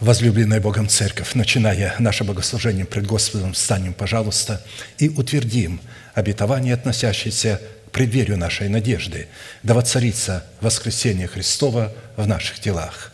[0.00, 4.64] Возлюбленная Богом Церковь, начиная наше богослужение пред Господом, встанем, пожалуйста,
[4.96, 5.78] и утвердим
[6.14, 9.28] обетование, относящееся к преддверию нашей надежды,
[9.62, 13.12] да воцарится воскресение Христова в наших телах.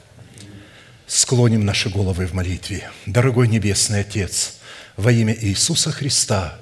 [1.09, 2.89] Склоним наши головы в молитве.
[3.05, 4.55] Дорогой Небесный Отец,
[4.97, 6.57] во имя Иисуса Христа,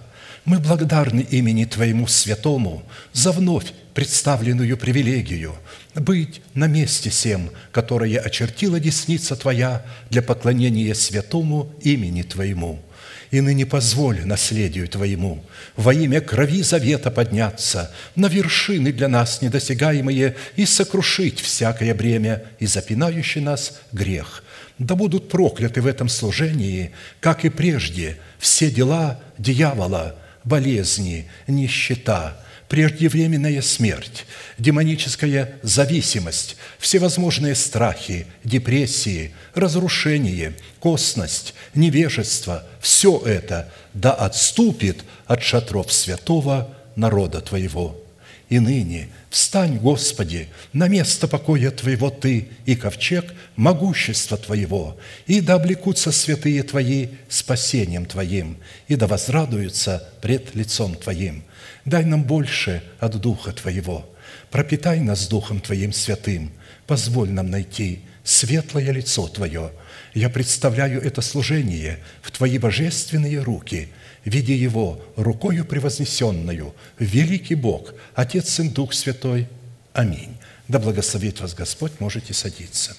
[0.45, 5.54] мы благодарны имени Твоему Святому за вновь представленную привилегию
[5.94, 12.82] быть на месте всем, которое очертила десница Твоя для поклонения святому имени Твоему.
[13.30, 15.44] И ныне позволь наследию Твоему
[15.76, 22.66] во имя крови завета подняться на вершины для нас недосягаемые и сокрушить всякое бремя и
[22.66, 24.44] запинающий нас грех.
[24.79, 33.62] Да будут прокляты в этом служении, как и прежде, все дела дьявола, болезни, нищета– преждевременная
[33.62, 34.27] смерть,
[34.58, 46.74] демоническая зависимость, всевозможные страхи, депрессии, разрушение, косность, невежество– все это да отступит от шатров святого
[46.97, 48.03] народа Твоего.
[48.48, 55.55] И ныне встань, Господи, на место покоя Твоего Ты и ковчег могущества Твоего, и да
[55.55, 61.42] облекутся святые Твои спасением Твоим, и да возрадуются пред лицом Твоим–
[61.84, 64.09] Дай нам больше от Духа Твоего.
[64.50, 66.53] Пропитай нас Духом Твоим святым.
[66.87, 69.70] Позволь нам найти светлое лицо Твое.
[70.15, 73.91] Я представляю это служение в Твои божественные руки,
[74.25, 79.48] видя его рукою превознесенную, великий Бог, Отец, Сын, Дух Святой.
[79.92, 80.36] Аминь.
[80.69, 82.97] Да благословит вас Господь, можете садиться.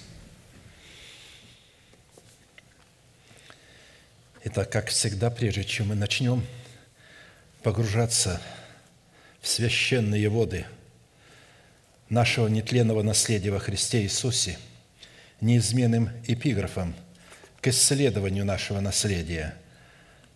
[4.43, 6.45] Итак, как всегда, прежде чем мы начнем
[7.63, 8.39] погружаться
[9.41, 10.67] в священные воды
[12.09, 14.59] нашего нетленного наследия во Христе Иисусе
[15.41, 16.93] неизменным эпиграфом
[17.61, 19.55] к исследованию нашего наследия.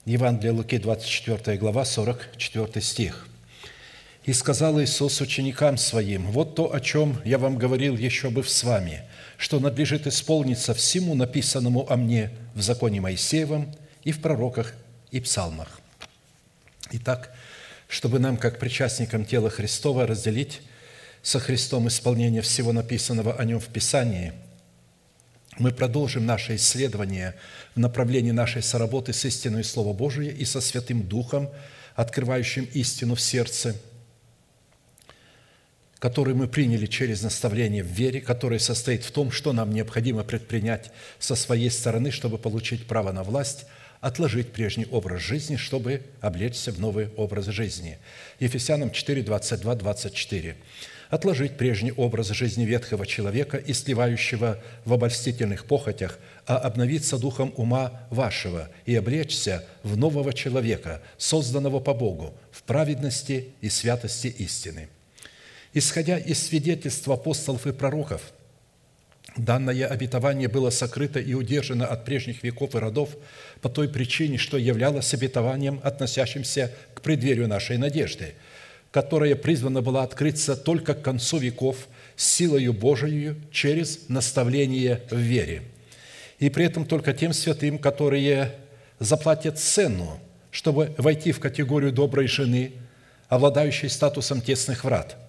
[0.06, 3.28] Евангелие Луки, 24 глава, 44 стих.
[4.24, 8.64] «И сказал Иисус ученикам Своим, «Вот то, о чем я вам говорил еще бы с
[8.64, 9.04] вами,
[9.38, 14.74] что надлежит исполниться всему написанному о мне в законе Моисеевом и в пророках
[15.12, 15.82] и псалмах».
[16.92, 17.34] Итак,
[17.88, 20.62] чтобы нам, как причастникам тела Христова, разделить
[21.22, 24.34] со Христом исполнение всего написанного о Нем в Писании,
[25.60, 27.36] мы продолжим наше исследование
[27.76, 31.50] в направлении нашей соработы с истиной Слова Божия и со Святым Духом,
[31.96, 33.76] открывающим истину в сердце,
[36.00, 40.92] который мы приняли через наставление в вере, которое состоит в том, что нам необходимо предпринять
[41.20, 43.66] со своей стороны, чтобы получить право на власть–
[44.02, 47.98] отложить прежний образ жизни, чтобы облечься в новый образ жизни.
[48.40, 50.56] Ефесянам 4, 22, 24.
[51.10, 58.08] «Отложить прежний образ жизни ветхого человека и сливающего в обольстительных похотях, а обновиться духом ума
[58.12, 64.88] вашего и облечься в нового человека, созданного по Богу, в праведности и святости истины».
[65.74, 68.22] Исходя из свидетельств апостолов и пророков–
[69.40, 73.16] Данное обетование было сокрыто и удержано от прежних веков и родов
[73.62, 78.34] по той причине, что являлось обетованием, относящимся к преддверию нашей надежды,
[78.92, 85.62] которая призвана была открыться только к концу веков силою Божией через наставление в вере.
[86.40, 88.56] И при этом только тем святым, которые
[89.00, 90.20] заплатят цену,
[90.52, 92.74] чтобы войти в категорию доброй жены,
[93.30, 95.16] обладающей статусом тесных врат–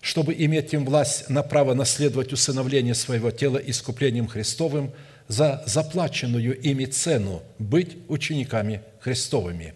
[0.00, 4.92] чтобы иметь им власть на право наследовать усыновление своего тела искуплением Христовым
[5.28, 9.74] за заплаченную ими цену быть учениками Христовыми.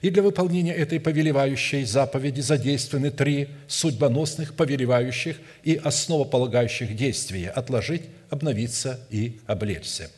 [0.00, 9.00] И для выполнения этой повелевающей заповеди задействованы три судьбоносных, повелевающих и основополагающих действия– отложить, обновиться
[9.10, 10.10] и облечься.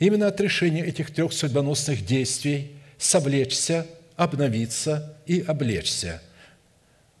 [0.00, 3.86] Именно от решения этих трех судьбоносных действий– совлечься,
[4.16, 6.20] обновиться и облечься–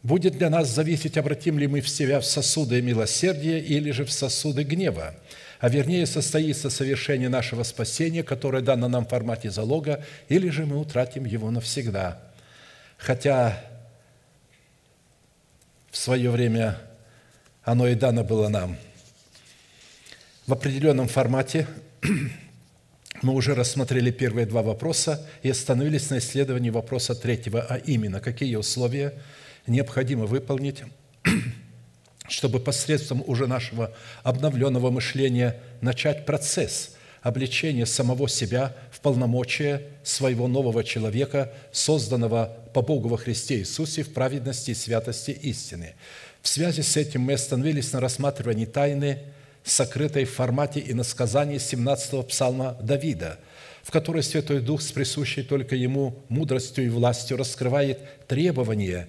[0.04, 4.12] будет для нас зависеть, обратим ли мы в себя в сосуды милосердия или же в
[4.12, 5.14] сосуды гнева,
[5.58, 10.78] а вернее состоится совершение нашего спасения, которое дано нам в формате залога, или же мы
[10.78, 12.20] утратим его навсегда.
[12.98, 13.58] Хотя
[15.90, 16.78] в свое время
[17.62, 18.76] оно и дано было нам.
[20.46, 21.66] В определенном формате
[23.22, 28.54] мы уже рассмотрели первые два вопроса и остановились на исследовании вопроса третьего, а именно, какие
[28.56, 29.14] условия–
[29.66, 30.82] необходимо выполнить,
[32.28, 36.94] чтобы посредством уже нашего обновленного мышления начать процесс
[37.24, 44.12] обличения самого себя в полномочия своего нового человека, созданного по Богу во Христе Иисусе в
[44.12, 45.94] праведности и святости истины.
[46.42, 49.22] В связи с этим мы остановились на рассматривании тайны
[49.64, 53.38] сокрытой в формате и насказании 17-го псалма Давида,
[53.82, 59.08] в которой Святой Дух с присущей только Ему мудростью и властью раскрывает требования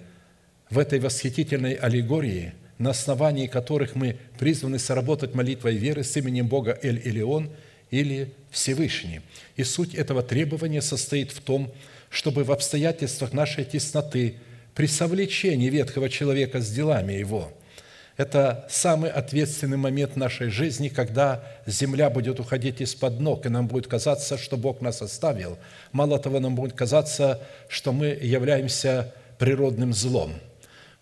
[0.69, 6.77] в этой восхитительной аллегории, на основании которых мы призваны соработать молитвой веры с именем Бога
[6.81, 7.49] Эль-Илион
[7.91, 9.21] или Всевышний.
[9.55, 11.71] И суть этого требования состоит в том,
[12.09, 14.35] чтобы в обстоятельствах нашей тесноты,
[14.73, 17.51] при совлечении ветхого человека с делами его–
[18.17, 23.87] это самый ответственный момент нашей жизни, когда земля будет уходить из-под ног, и нам будет
[23.87, 25.57] казаться, что Бог нас оставил.
[25.91, 30.33] Мало того, нам будет казаться, что мы являемся природным злом,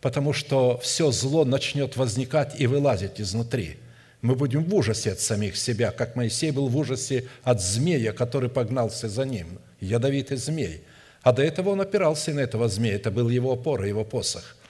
[0.04, 3.78] потому что все зло начнет возникать и вылазить изнутри.
[4.22, 8.50] Мы будем в ужасе от самих себя, как Моисей был в ужасе от змея, который
[8.50, 10.84] погнался за ним, ядовитый змей.
[11.24, 14.56] А до этого он опирался на этого змея, это был его опора, его посох–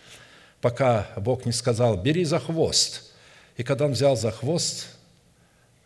[0.64, 3.12] пока Бог не сказал, бери за хвост.
[3.58, 4.88] И когда он взял за хвост,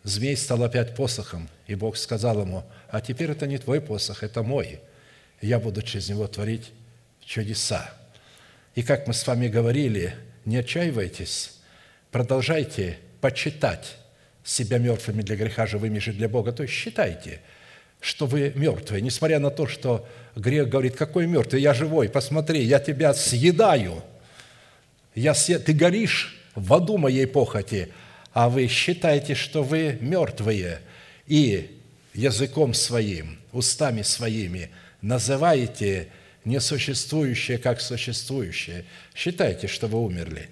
[0.04, 1.48] змей стал опять посохом.
[1.66, 4.78] И Бог сказал ему, а теперь это не твой посох, это мой.
[5.40, 6.70] Я буду через него творить
[7.24, 7.90] чудеса.
[8.78, 10.14] И как мы с вами говорили,
[10.44, 11.58] не отчаивайтесь,
[12.12, 13.96] продолжайте почитать
[14.44, 16.52] себя мертвыми для греха, живыми же для Бога.
[16.52, 17.40] То есть считайте,
[18.00, 22.78] что вы мертвые, несмотря на то, что грех говорит, какой мертвый, я живой, посмотри, я
[22.78, 24.00] тебя съедаю–
[25.16, 27.88] я, ты горишь в аду моей похоти,
[28.32, 30.82] а вы считаете, что вы мертвые,
[31.26, 31.80] и
[32.14, 34.70] языком своим, устами своими
[35.02, 36.10] называете
[36.44, 38.84] несуществующее как существующее.
[39.14, 40.48] Считайте, что вы умерли.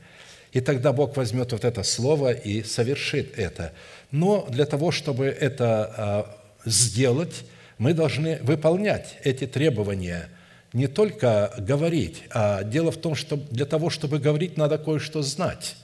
[0.53, 3.73] И тогда Бог возьмет вот это слово и совершит это.
[4.11, 7.45] Но для того, чтобы это а, сделать,
[7.79, 10.29] мы должны выполнять эти требования–
[10.77, 15.75] не только говорить, а дело в том, что для того, чтобы говорить, надо кое-что знать.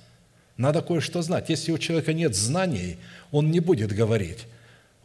[0.58, 1.48] Надо кое-что знать.
[1.48, 2.98] Если у человека нет знаний,
[3.30, 4.40] он не будет говорить.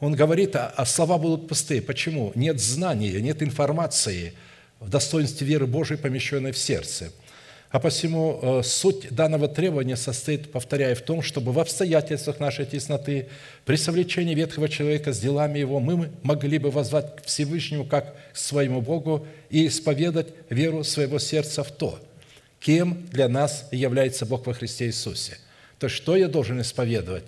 [0.02, 1.82] Он говорит, а, а слова будут пустые.
[1.82, 2.34] Почему?
[2.36, 4.34] Нет знания, нет информации
[4.80, 7.12] в достоинстве веры Божией, помещенной в сердце–
[7.70, 13.28] а посему э, суть данного требования состоит, повторяю, в том, чтобы в обстоятельствах нашей тесноты,
[13.66, 18.38] при совлечении ветхого человека с делами его, мы могли бы возвать к Всевышнему как к
[18.38, 22.00] своему Богу и исповедать веру своего сердца в то,
[22.62, 25.38] кем для нас является Бог во Христе Иисусе.
[25.78, 27.26] То что я должен исповедовать?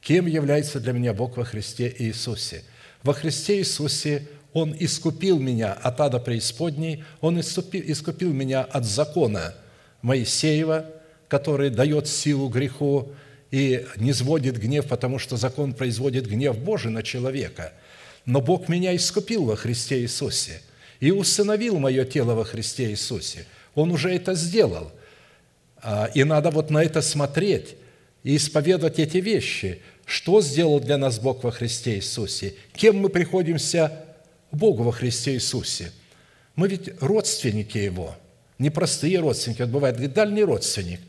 [0.00, 2.62] Кем является для меня Бог во Христе Иисусе?
[3.02, 9.54] Во Христе Иисусе Он искупил меня от ада преисподней, Он искупил, искупил меня от закона–
[10.02, 10.86] Моисеева,
[11.28, 13.12] который дает силу греху
[13.50, 17.72] и не сводит гнев, потому что закон производит гнев Божий на человека.
[18.24, 20.60] Но Бог меня искупил во Христе Иисусе
[21.00, 23.46] и усыновил мое тело во Христе Иисусе.
[23.74, 24.92] Он уже это сделал.
[25.82, 27.76] А, и надо вот на это смотреть
[28.22, 29.80] и исповедовать эти вещи.
[30.04, 32.54] Что сделал для нас Бог во Христе Иисусе?
[32.74, 34.04] Кем мы приходимся
[34.52, 35.92] Богу во Христе Иисусе?
[36.56, 38.16] Мы ведь родственники Его–
[38.60, 41.00] не простые родственники, вот бывает, говорит, дальний родственник,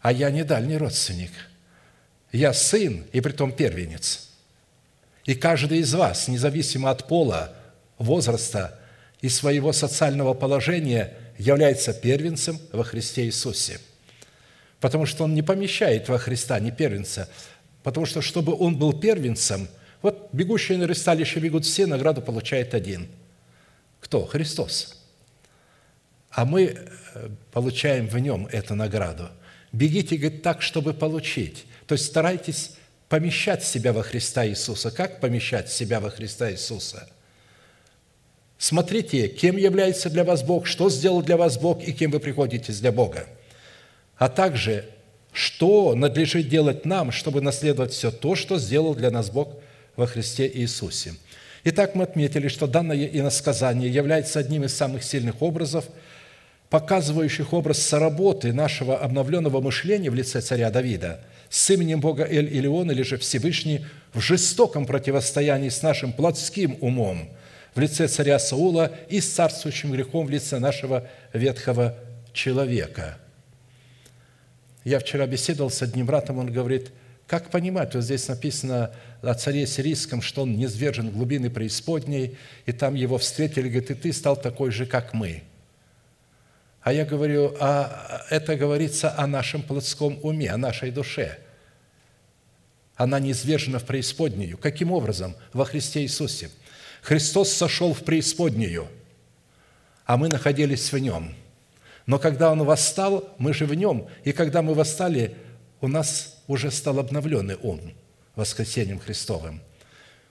[0.00, 1.32] а я не дальний родственник.
[2.30, 4.28] Я сын, и притом первенец.
[5.24, 7.52] И каждый из вас, независимо от пола,
[7.98, 8.78] возраста
[9.20, 13.80] и своего социального положения, является первенцем во Христе Иисусе.
[14.78, 17.28] Потому что он не помещает во Христа не первенца,
[17.82, 19.68] потому что, чтобы он был первенцем,
[20.02, 23.08] вот бегущие на ресталище бегут все, награду получает один.
[24.00, 24.24] Кто?
[24.24, 24.98] Христос
[26.30, 26.62] а мы
[27.14, 29.28] э, получаем в нем эту награду.
[29.72, 31.64] Бегите, говорит, так, чтобы получить.
[31.86, 32.76] То есть старайтесь
[33.08, 34.90] помещать себя во Христа Иисуса.
[34.90, 37.08] Как помещать себя во Христа Иисуса?
[38.58, 42.72] Смотрите, кем является для вас Бог, что сделал для вас Бог и кем вы приходите
[42.72, 43.26] для Бога.
[44.16, 44.88] А также,
[45.32, 49.56] что надлежит делать нам, чтобы наследовать все то, что сделал для нас Бог
[49.98, 51.14] во Христе Иисусе.
[51.64, 55.84] Итак, мы отметили, что данное иносказание является одним из самых сильных образов–
[56.70, 63.02] показывающих образ соработы нашего обновленного мышления в лице царя Давида с именем Бога Эль-Илион или
[63.02, 67.30] же Всевышний в жестоком противостоянии с нашим плотским умом
[67.74, 71.96] в лице царя Саула и с царствующим грехом в лице нашего ветхого
[72.32, 73.18] человека.
[74.84, 76.90] Я вчера беседовал с одним братом, он говорит,
[77.28, 78.90] как понимать, вот здесь написано
[79.22, 83.94] о царе сирийском, что он низвержен в глубины преисподней, и там его встретили, говорит, и
[83.94, 85.44] ты стал такой же, как мы–
[86.88, 91.38] а я говорю, а это говорится о нашем плотском уме, о нашей душе.
[92.96, 94.56] Она неизвержена в преисподнюю.
[94.56, 95.36] Каким образом?
[95.52, 96.50] Во Христе Иисусе.
[97.02, 98.88] Христос сошел в преисподнюю,
[100.06, 101.34] а мы находились в Нем.
[102.06, 104.08] Но когда Он восстал, мы же в Нем.
[104.24, 105.36] И когда мы восстали,
[105.80, 107.80] у нас уже стал обновленный ум
[108.34, 109.60] воскресением Христовым.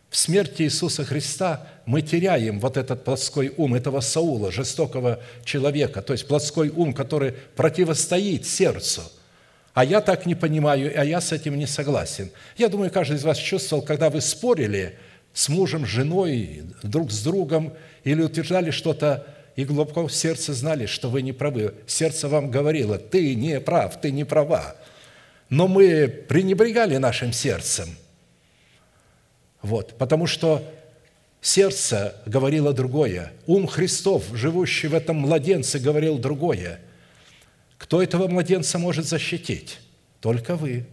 [0.10, 6.14] В смерти Иисуса Христа мы теряем вот этот плотской ум этого Саула, жестокого человека, то
[6.14, 9.02] есть плотской ум, который противостоит сердцу.
[9.74, 12.32] А я так не понимаю, а я с этим не согласен.
[12.58, 14.98] Я думаю, каждый из вас чувствовал, когда вы спорили
[15.34, 17.74] с мужем, женой, друг с другом,
[18.04, 21.76] или утверждали что-то, и глубоко в сердце знали, что вы не правы.
[21.86, 24.76] Сердце вам говорило, ты не прав, ты не права.
[25.50, 27.88] Но мы пренебрегали нашим сердцем.
[29.62, 30.64] Вот, потому что
[31.42, 33.32] сердце говорило другое.
[33.46, 36.82] Ум Христов, живущий в этом младенце, говорил другое.
[37.78, 39.80] Кто этого младенца может защитить?
[40.20, 40.86] Только вы.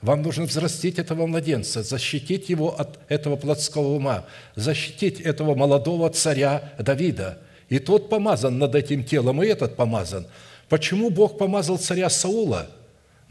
[0.00, 6.72] Вам нужно взрастить этого младенца, защитить его от этого плотского ума, защитить этого молодого царя
[6.78, 7.38] Давида.
[7.68, 10.26] И тот помазан над этим телом, и этот помазан.
[10.68, 12.70] Почему Бог помазал царя Саула–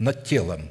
[0.02, 0.68] над телом.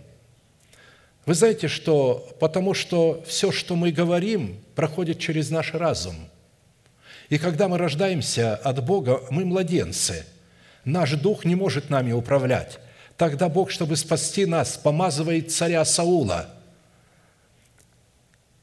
[1.26, 6.16] Вы знаете, что потому что все, что мы говорим, проходит через наш разум.
[7.30, 10.26] И когда мы рождаемся от Бога, мы младенцы.
[10.84, 12.80] Наш дух не может нами управлять.
[13.16, 16.50] Тогда Бог, чтобы спасти нас, помазывает царя Саула,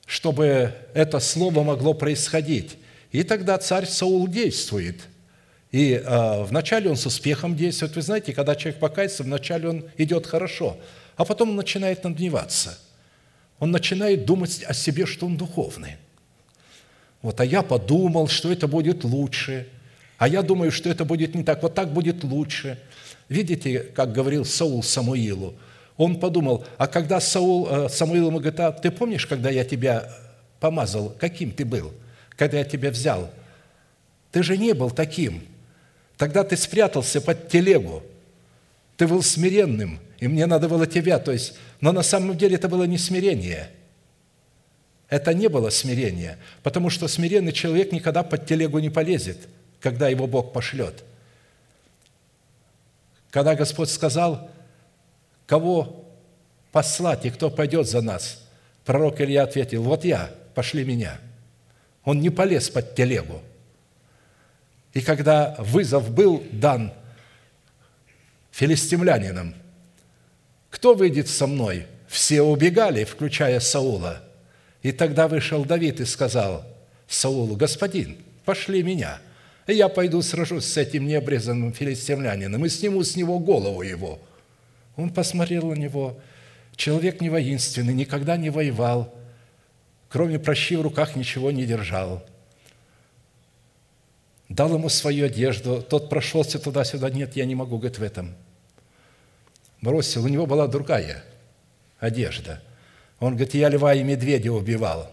[0.04, 2.76] чтобы это слово могло происходить.
[3.10, 5.00] И тогда царь Саул действует–
[5.70, 7.94] и э, вначале он с успехом действует.
[7.94, 10.78] Вы знаете, когда человек покается, вначале он идет хорошо,
[11.16, 12.78] а потом он начинает надмеваться.
[13.58, 15.96] Он начинает думать о себе, что он духовный.
[17.20, 19.66] Вот, а я подумал, что это будет лучше,
[20.16, 22.78] а я думаю, что это будет не так, вот так будет лучше.
[23.28, 25.54] Видите, как говорил Саул Самуилу?
[25.96, 30.08] Он подумал, а когда Саул, э, Самуил ему говорит, а ты помнишь, когда я тебя
[30.60, 31.92] помазал, каким ты был,
[32.36, 33.30] когда я тебя взял?
[34.30, 35.42] Ты же не был таким.
[36.18, 38.02] Тогда ты спрятался под телегу.
[38.96, 41.20] Ты был смиренным, и мне надо было тебя.
[41.20, 43.70] То есть, но на самом деле это было не смирение.
[45.08, 49.38] Это не было смирение, потому что смиренный человек никогда под телегу не полезет,
[49.80, 51.02] когда его Бог пошлет.
[53.30, 54.50] Когда Господь сказал,
[55.46, 56.04] кого
[56.72, 58.44] послать и кто пойдет за нас,
[58.84, 61.18] пророк Илья ответил, вот я, пошли меня.
[62.04, 63.40] Он не полез под телегу.
[64.94, 66.92] И когда вызов был дан
[68.50, 69.54] филистимлянинам,
[70.70, 71.86] кто выйдет со мной?
[72.08, 74.22] Все убегали, включая Саула.
[74.82, 76.64] И тогда вышел Давид и сказал
[77.06, 79.20] Саулу, господин, пошли меня,
[79.66, 84.18] и я пойду сражусь с этим необрезанным филистимлянином и сниму с него голову его.
[84.96, 86.18] Он посмотрел на него,
[86.76, 89.14] человек не воинственный, никогда не воевал,
[90.08, 92.24] кроме прощи в руках ничего не держал–
[94.48, 98.34] дал ему свою одежду, тот прошелся туда-сюда, нет, я не могу, говорит, в этом.
[99.80, 101.22] Бросил, у него была другая
[101.98, 102.62] одежда.
[103.20, 105.10] Он говорит, я льва и медведя убивал.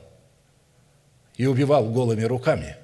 [1.37, 2.77] И убивал голыми руками.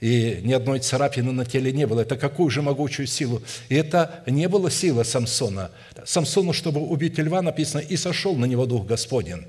[0.00, 2.02] И ни одной царапины на теле не было.
[2.02, 3.42] Это какую же могучую силу?
[3.68, 5.72] И это не была сила Самсона.
[6.04, 9.46] Самсону, чтобы убить льва, написано, и сошел на него Дух Господень.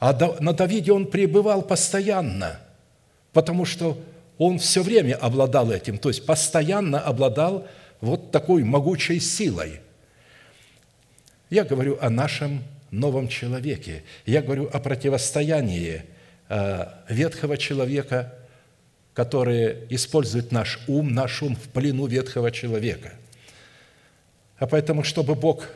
[0.00, 2.58] А на Давиде он пребывал постоянно,
[3.32, 3.96] потому что
[4.38, 7.66] он все время обладал этим, то есть постоянно обладал
[8.00, 9.80] вот такой могучей силой.
[11.50, 14.02] Я говорю о нашем новом человеке.
[14.26, 16.02] Я говорю о противостоянии
[16.48, 18.34] э, ветхого человека,
[19.12, 23.12] который использует наш ум, наш ум в плену ветхого человека.
[24.58, 25.68] А поэтому, чтобы Бог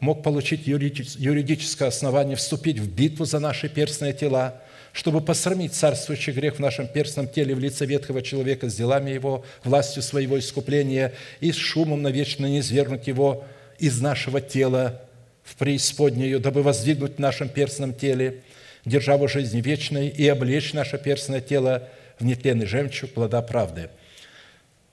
[0.00, 4.60] мог получить юридическое основание вступить в битву за наши перстные тела–
[4.92, 9.44] чтобы посрамить царствующий грех в нашем перстном теле в лице ветхого человека с делами его,
[9.64, 13.44] властью своего искупления и с шумом навечно не извергнуть его
[13.78, 15.02] из нашего тела
[15.42, 18.42] в преисподнюю, дабы воздвигнуть в нашем перстном теле
[18.84, 23.88] державу жизни вечной и облечь наше перстное тело в нетленный жемчуг плода правды.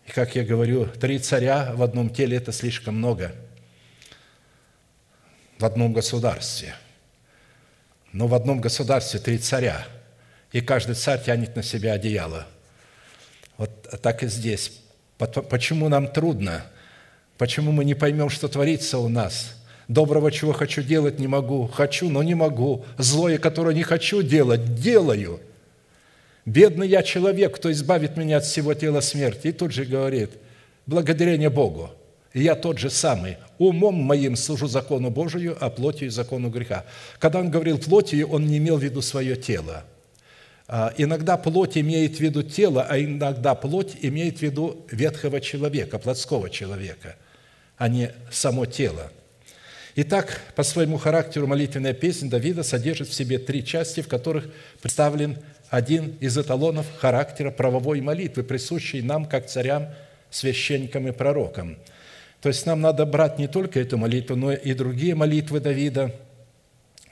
[0.07, 3.33] И, как я говорю, три царя в одном теле– это слишком много
[5.59, 6.73] в одном государстве–
[8.13, 9.85] но в одном государстве три царя,
[10.51, 12.47] и каждый царь тянет на себя одеяло.
[13.57, 14.79] Вот так и здесь.
[15.17, 16.65] Почему нам трудно?
[17.37, 19.55] Почему мы не поймем, что творится у нас?
[19.87, 21.67] Доброго, чего хочу делать, не могу.
[21.67, 22.85] Хочу, но не могу.
[22.97, 25.39] Злое, которое не хочу делать, делаю.
[26.45, 29.47] Бедный я человек, кто избавит меня от всего тела смерти.
[29.47, 30.31] И тут же говорит,
[30.85, 31.91] благодарение Богу–
[32.33, 33.37] я тот же самый.
[33.57, 36.85] Умом моим служу закону Божию, а плотью закону греха.
[37.19, 39.83] Когда он говорил плотью, он не имел в виду свое тело.
[40.67, 45.97] А, иногда плоть имеет в виду тело, а иногда плоть имеет в виду ветхого человека,
[45.97, 47.15] плотского человека,
[47.77, 49.11] а не само тело.
[49.95, 54.47] Итак, по своему характеру молитвенная песня Давида содержит в себе три части, в которых
[54.79, 59.87] представлен один из эталонов характера правовой молитвы, присущей нам, как царям,
[60.29, 61.77] священникам и пророкам.
[62.41, 66.15] То есть нам надо брать не только эту молитву, но и другие молитвы Давида,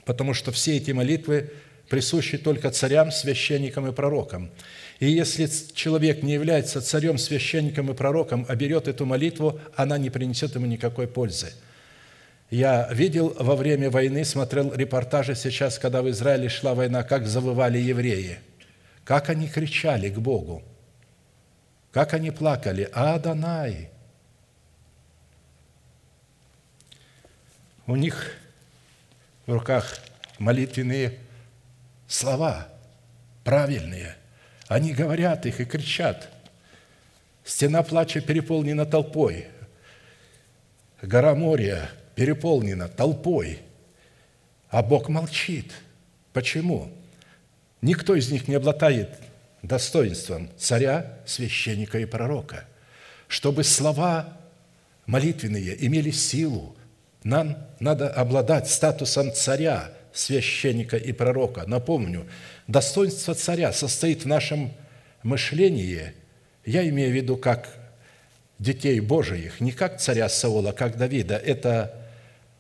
[0.06, 1.52] потому что все эти молитвы
[1.90, 4.50] присущи только царям, священникам и пророкам.
[5.00, 10.10] И если человек не является царем, священником и пророком, а берет эту молитву, она не
[10.10, 11.54] принесет ему никакой пользы.
[12.50, 17.78] Я видел во время войны, смотрел репортажи сейчас, когда в Израиле шла война, как завывали
[17.78, 18.40] евреи,
[19.04, 20.64] как они кричали к Богу,
[21.92, 23.90] как они плакали, «Адонай!»
[27.88, 28.36] У них
[29.48, 29.98] в руках
[30.38, 31.18] молитвенные
[32.08, 32.68] слова,
[33.44, 34.16] правильные–
[34.68, 36.30] они говорят их и кричат.
[37.44, 39.48] Стена плача переполнена толпой.
[41.02, 43.60] Гора моря переполнена толпой.
[44.70, 45.72] А Бог молчит.
[46.34, 46.92] Почему?
[47.82, 49.18] Никто из них не обладает
[49.62, 52.66] достоинством царя, священника и пророка.
[53.30, 54.38] Чтобы слова
[55.06, 56.76] молитвенные имели силу,
[57.28, 61.66] нам надо обладать статусом царя, священника и пророка.
[61.68, 62.26] Напомню,
[62.68, 64.72] достоинство царя состоит в нашем
[65.24, 66.14] мышлении,
[66.66, 67.68] я имею в виду как
[68.60, 71.36] детей Божиих, не как царя Саула, как Давида.
[71.36, 72.00] Это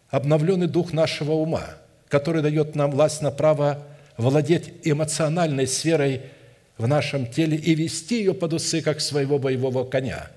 [0.09, 1.63] обновленный дух нашего ума,
[2.09, 3.86] который дает нам власть на право
[4.17, 6.24] владеть эмоциональной сферой
[6.77, 10.29] в нашем теле и вести ее под усы, как своего боевого коня.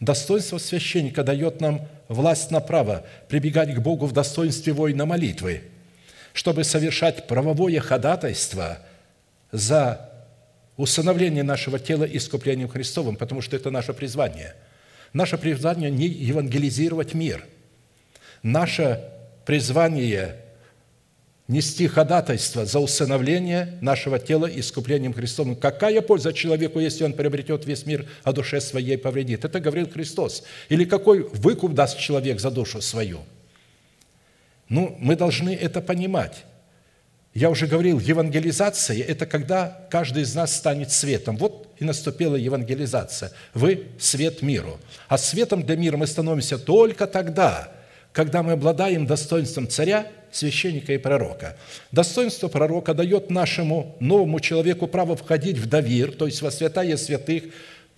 [0.00, 5.62] Достоинство священника дает нам власть на право прибегать к Богу в достоинстве воина молитвы–
[6.34, 8.80] чтобы совершать правовое ходатайство
[9.52, 10.10] за
[10.76, 14.54] усыновление нашего тела искуплением Христовым, потому что это наше призвание.
[15.12, 17.46] Наше призвание не евангелизировать мир.
[18.42, 19.00] Наше
[19.46, 20.34] призвание
[21.48, 25.56] нести ходатайство за усыновление нашего тела искуплением Христовым.
[25.56, 29.44] Какая польза человеку, если он приобретет весь мир, а душе своей повредит?
[29.44, 30.42] Это говорил Христос.
[30.68, 33.20] Или какой выкуп даст человек за душу свою–
[34.68, 36.44] ну, мы должны это понимать.
[37.34, 41.36] Я уже говорил, евангелизация– это когда каждый из нас станет светом.
[41.36, 43.32] Вот и наступила евангелизация.
[43.54, 44.78] Вы– свет миру.
[45.08, 47.72] А светом для мира мы становимся только тогда,
[48.12, 51.56] когда мы обладаем достоинством царя, священника и пророка.
[51.92, 57.44] Достоинство пророка дает нашему новому человеку право входить в довир, то есть во святая святых,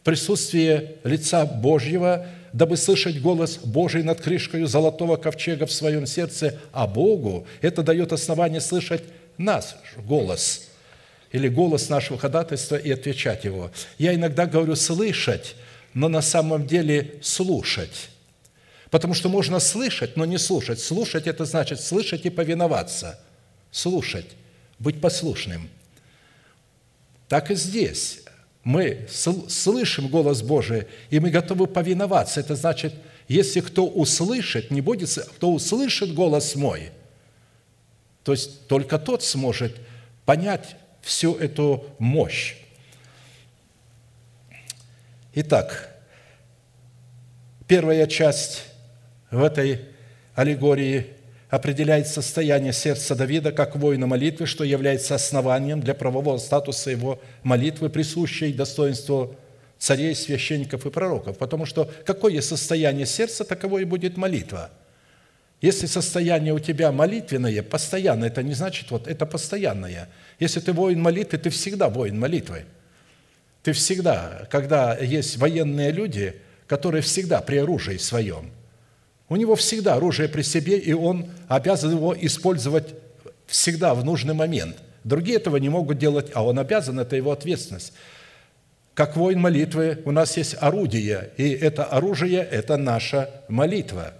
[0.00, 6.58] в присутствие лица Божьего– дабы слышать голос Божий над крышкой золотого ковчега в своем сердце,
[6.72, 9.02] а Богу это дает основание слышать
[9.36, 10.68] нас голос
[11.32, 13.70] или голос нашего ходатайства и отвечать его.
[13.98, 15.54] Я иногда говорю «слышать»,
[15.92, 18.08] но на самом деле «слушать».
[18.90, 20.80] Потому что можно слышать, но не слушать.
[20.80, 23.20] Слушать– это значит слышать и повиноваться.
[23.70, 24.36] Слушать,
[24.78, 25.68] быть послушным.
[27.28, 28.20] Так и здесь
[28.62, 29.06] мы
[29.48, 32.40] слышим голос Божий, и мы готовы повиноваться.
[32.40, 32.94] Это значит,
[33.28, 36.90] если кто услышит, не будет, кто услышит голос мой,
[38.22, 39.76] то есть только тот сможет
[40.24, 42.56] понять всю эту мощь.
[45.34, 45.96] Итак,
[47.68, 48.64] первая часть
[49.30, 49.80] в этой
[50.34, 51.06] аллегории
[51.48, 57.88] определяет состояние сердца Давида как воина молитвы, что является основанием для правового статуса его молитвы,
[57.88, 59.36] присущей достоинству
[59.78, 61.38] царей, священников и пророков.
[61.38, 64.70] Потому что какое состояние сердца, таково и будет молитва.
[65.60, 70.08] Если состояние у тебя молитвенное, постоянное, это не значит, вот это постоянное.
[70.38, 72.64] Если ты воин молитвы, ты всегда воин молитвы.
[73.62, 76.36] Ты всегда, когда есть военные люди,
[76.66, 78.50] которые всегда при оружии своем–
[79.28, 82.94] у него всегда оружие при себе, и он обязан его использовать
[83.46, 84.76] всегда в нужный момент.
[85.04, 87.92] Другие этого не могут делать, а он обязан, это его ответственность.
[88.94, 94.14] Как воин молитвы у нас есть орудие, и это оружие– это наша молитва.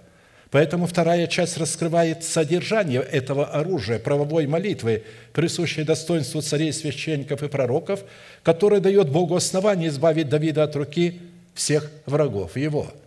[0.51, 8.03] Поэтому вторая часть раскрывает содержание этого оружия, правовой молитвы, присущей достоинству царей, священников и пророков,
[8.43, 11.21] которое дает Богу основание избавить Давида от руки
[11.53, 12.93] всех врагов его–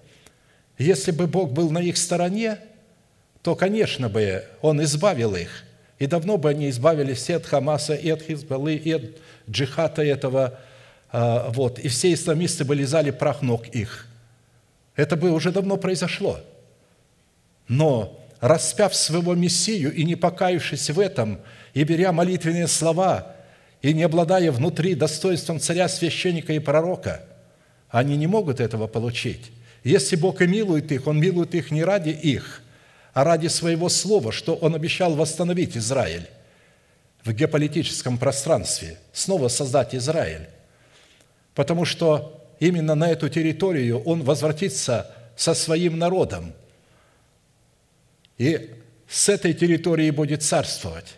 [0.80, 2.58] если бы Бог был на их стороне,
[3.42, 5.64] то, конечно бы, Он избавил их.
[5.98, 9.02] И давно бы они избавились и от Хамаса, и от Хизбаллы, и от
[9.48, 10.58] джихата этого.
[11.12, 11.78] А, вот.
[11.78, 14.06] И все исламисты бы лизали прах ног их.
[14.96, 16.40] Это бы уже давно произошло.
[17.68, 21.40] Но распяв своего Мессию и не покаявшись в этом,
[21.74, 23.36] и беря молитвенные слова,
[23.82, 27.22] и не обладая внутри достоинством царя, священника и пророка,
[27.90, 29.52] они не могут этого получить.
[29.82, 32.62] Если Бог и милует их, Он милует их не ради их,
[33.12, 36.28] а ради своего слова, что Он обещал восстановить Израиль
[37.24, 40.48] в геополитическом пространстве, снова создать Израиль.
[41.54, 46.52] Потому что именно на эту территорию Он возвратится со своим народом.
[48.38, 48.70] И
[49.08, 51.16] с этой территории будет царствовать.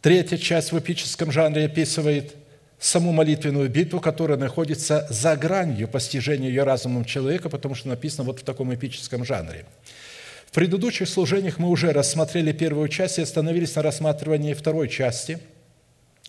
[0.00, 2.34] Третья часть в эпическом жанре описывает
[2.82, 8.40] саму молитвенную битву, которая находится за гранью постижения ее разумом человека, потому что написано вот
[8.40, 9.66] в таком эпическом жанре.
[10.46, 15.38] В предыдущих служениях мы уже рассмотрели первую часть и остановились на рассматривании второй части,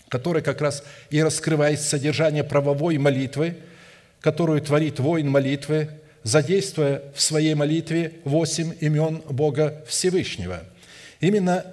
[0.09, 3.57] которая как раз и раскрывает содержание правовой молитвы,
[4.21, 5.89] которую творит воин молитвы,
[6.21, 10.63] задействуя в своей молитве восемь имен Бога Всевышнего.
[11.19, 11.65] Именно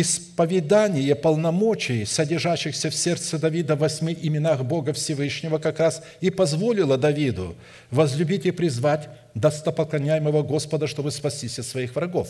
[0.00, 6.98] исповедание полномочий, содержащихся в сердце Давида в восьми именах Бога Всевышнего, как раз и позволило
[6.98, 7.56] Давиду
[7.90, 12.28] возлюбить и призвать достопоклоняемого Господа, чтобы спастись от своих врагов.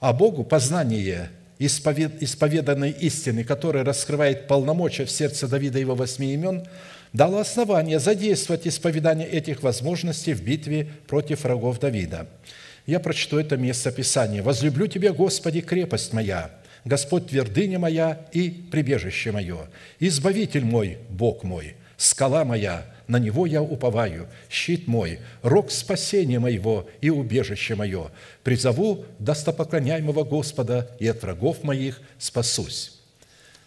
[0.00, 6.66] А Богу познание исповеданной истины, которая раскрывает полномочия в сердце Давида его восьми имен,
[7.12, 12.26] дало основание задействовать исповедание этих возможностей в битве против врагов Давида.
[12.86, 14.42] Я прочту это место Писания.
[14.42, 16.50] «Возлюблю Тебя, Господи, крепость моя,
[16.84, 19.68] Господь твердыня моя и прибежище мое,
[20.00, 26.88] избавитель мой, Бог мой, скала моя, на Него я уповаю, щит мой, рог спасения моего
[27.00, 28.10] и убежище мое.
[28.42, 32.98] Призову достопоклоняемого Господа, и от врагов моих спасусь».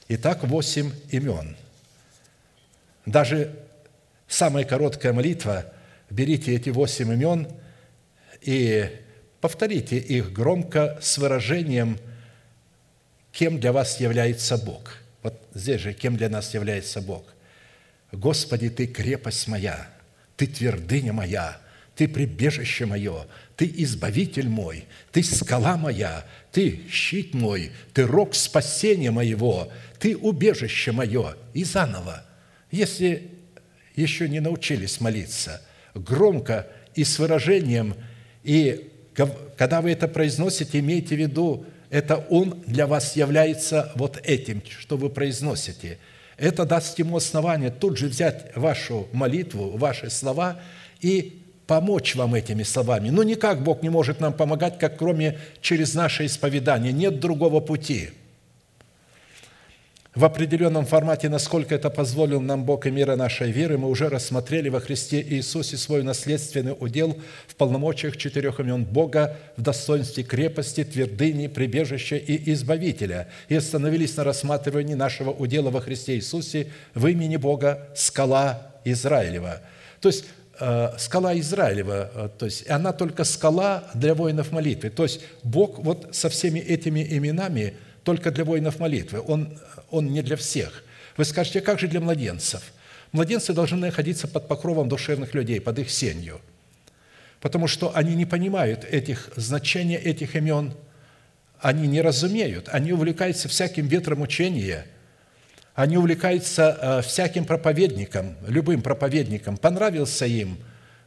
[0.08, 1.56] Итак, восемь имен.
[3.06, 3.56] Даже
[4.28, 5.66] самая короткая молитва,
[6.10, 7.48] берите эти восемь имен
[8.42, 8.90] и
[9.42, 11.98] повторите их громко с выражением–
[13.36, 14.98] кем для вас является Бог.
[15.22, 17.26] Вот здесь же, кем для нас является Бог.
[18.14, 19.90] Господи, Ты крепость моя,
[20.38, 21.60] Ты твердыня моя,
[21.96, 29.12] Ты прибежище мое, Ты избавитель мой, Ты скала моя, Ты щит мой, Ты рог спасения
[29.12, 29.70] моего,
[30.00, 31.36] Ты убежище мое.
[31.54, 32.26] И заново,
[32.72, 33.32] если
[33.98, 35.62] еще не научились молиться,
[35.94, 37.96] громко и с выражением,
[38.44, 38.92] и
[39.58, 44.98] когда вы это произносите, имейте в виду это Он для вас является вот этим, что
[44.98, 45.98] вы произносите.
[46.36, 50.60] Это даст ему основание тут же взять вашу молитву, ваши слова
[51.00, 53.12] и помочь вам этими словами.
[53.12, 56.92] Но никак Бог не может нам помогать, как кроме через наше исповедание.
[56.92, 58.10] Нет другого пути–
[60.16, 64.70] в определенном формате, насколько это позволил нам Бог и мира нашей веры, мы уже рассмотрели
[64.70, 71.48] во Христе Иисусе свой наследственный удел в полномочиях четырех имен Бога, в достоинстве крепости, твердыни,
[71.48, 77.90] прибежища и избавителя, и остановились на рассматривании нашего удела во Христе Иисусе в имени Бога
[77.94, 79.60] скала Израилева.
[80.00, 80.26] То есть,
[80.62, 84.92] э, скала Израилева, э, то есть она только скала для воинов молитвы.
[84.92, 87.74] То есть Бог вот со всеми этими именами
[88.06, 89.22] только для воинов молитвы.
[89.28, 89.58] Он
[89.96, 90.84] он не для всех.
[91.18, 92.62] Вы скажете, как же для младенцев?
[93.12, 96.42] Младенцы должны находиться под покровом душевных людей, под их сенью,
[97.40, 100.74] потому что они не понимают этих значения этих имен,
[101.60, 104.86] они не разумеют, они увлекаются всяким ветром учения,
[105.74, 110.58] они увлекаются э, всяким проповедником, любым проповедником, понравился им,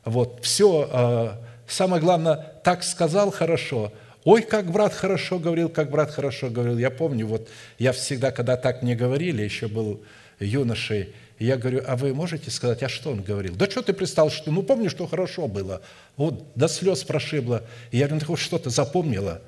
[0.05, 3.93] вот, все, э, самое главное, так сказал хорошо–
[4.29, 6.77] Ой, как брат хорошо говорил, как брат хорошо говорил.
[6.77, 10.03] Я помню, вот я всегда, когда так мне говорили, еще был
[10.39, 13.55] юношей, я говорю, а вы можете сказать, а что он говорил?
[13.55, 15.81] Да что ты пристал, что, ну помню, что хорошо было.
[16.19, 17.63] Вот до слез прошибло.
[17.91, 19.41] И я говорю, ну ты запомнила?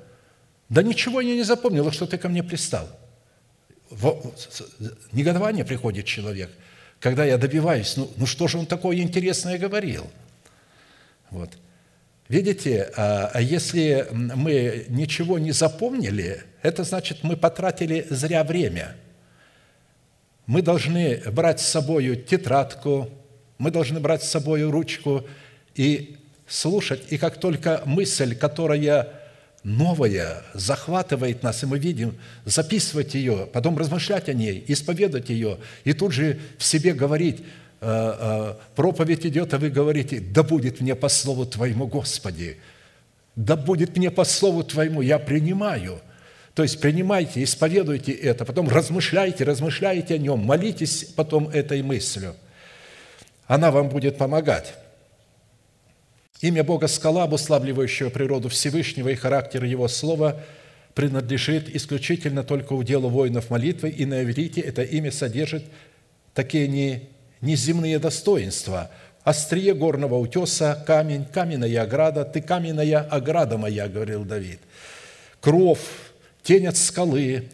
[0.67, 2.89] Да ничего я не запомнила, что ты ко мне пристал.
[5.11, 6.49] Негодование приходит человек,
[6.99, 10.09] когда я добиваюсь, ну, ну что же он такое интересное говорил?
[11.29, 11.51] Вот.
[12.31, 18.95] Видите, а, а если мы ничего не запомнили, это значит, мы потратили зря время.
[20.45, 23.09] Мы должны брать с собой тетрадку,
[23.57, 25.25] мы должны брать с собой ручку
[25.75, 26.15] и
[26.47, 27.01] слушать.
[27.09, 29.09] И как только мысль, которая
[29.63, 32.15] новая, захватывает нас, и мы видим,
[32.45, 37.43] записывать ее, потом размышлять о ней, исповедать ее, и тут же в себе говорить–
[37.81, 42.57] проповедь идет, а вы говорите, да будет мне по слову Твоему, Господи,
[43.35, 45.99] да будет мне по слову Твоему, я принимаю.
[46.53, 52.35] То есть принимайте, исповедуйте это, потом размышляйте, размышляйте о нем, молитесь потом этой мыслью.
[53.47, 54.75] Она вам будет помогать.
[56.41, 60.39] Имя Бога– скала, обуславливающего природу Всевышнего и характер Его Слова,
[60.93, 65.63] принадлежит исключительно только уделу воинов молитвы, и на иврите это имя содержит
[66.33, 67.09] такие не
[67.41, 68.89] неземные достоинства.
[69.23, 74.59] острие горного утеса, камень, каменная ограда, ты каменная ограда моя, говорил Давид.
[75.39, 75.79] Кров,
[76.43, 77.49] тень от скалы,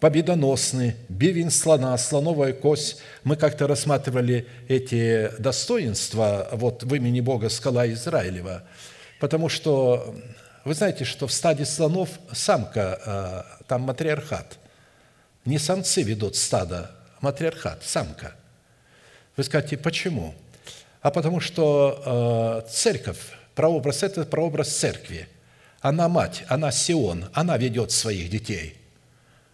[0.00, 3.00] победоносный, бивень слона, слоновая кость.
[3.24, 8.62] Мы как-то рассматривали эти достоинства вот в имени Бога скала Израилева,
[9.18, 10.14] потому что
[10.64, 14.58] вы знаете, что в стаде слонов самка, а, там матриархат.
[15.44, 18.34] Не самцы ведут стадо, а матриархат, самка.
[19.38, 20.34] Вы скажете, почему?
[21.00, 23.20] А потому что э, церковь,
[23.54, 25.28] прообраз– это прообраз церкви.
[25.80, 28.76] Она мать, она Сион, она ведет своих детей.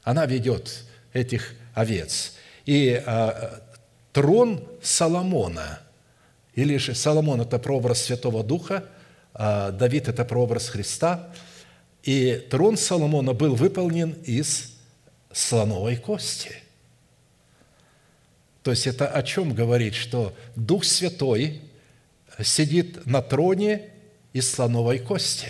[0.02, 2.32] Она ведет этих овец.
[2.64, 3.50] И э,
[4.14, 5.80] трон Соломона,
[6.54, 8.84] или же Соломон– это прообраз Святого Духа,
[9.34, 11.28] а Давид– это прообраз Христа,
[12.02, 14.78] и трон Соломона был выполнен из
[15.30, 16.63] слоновой кости.
[18.64, 21.60] То есть это о чем говорит, что Дух Святой
[22.42, 23.90] сидит на троне
[24.32, 25.48] из слоновой кости.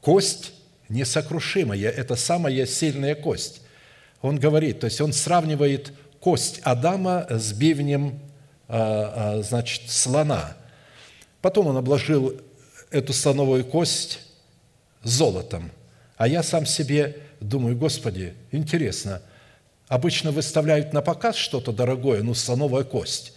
[0.00, 0.52] Кость
[0.88, 3.62] несокрушимая, это самая сильная кость.
[4.22, 8.18] Он говорит, то есть он сравнивает кость Адама с бивнем,
[8.66, 10.56] а, а, значит, слона.
[11.40, 12.40] Потом он обложил
[12.90, 14.18] эту слоновую кость
[15.04, 15.70] золотом.
[16.16, 19.22] А я сам себе думаю, Господи, интересно,
[19.90, 23.34] обычно выставляют на показ что-то дорогое, ну, слоновая кость.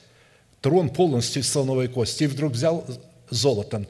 [0.61, 2.23] Трон полностью из слоновой кости.
[2.23, 2.85] И вдруг взял
[3.29, 3.85] золотом.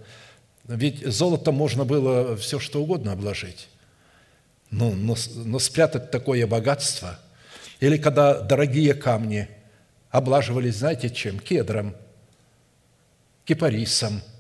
[0.64, 3.68] Ведь золотом можно было все, что угодно обложить.
[4.72, 7.20] Ну, но, но спрятать такое богатство.
[7.80, 9.48] Или когда дорогие камни
[10.10, 11.38] облаживались, знаете чем?
[11.38, 11.96] Кедром,
[13.46, 14.24] кипарисом–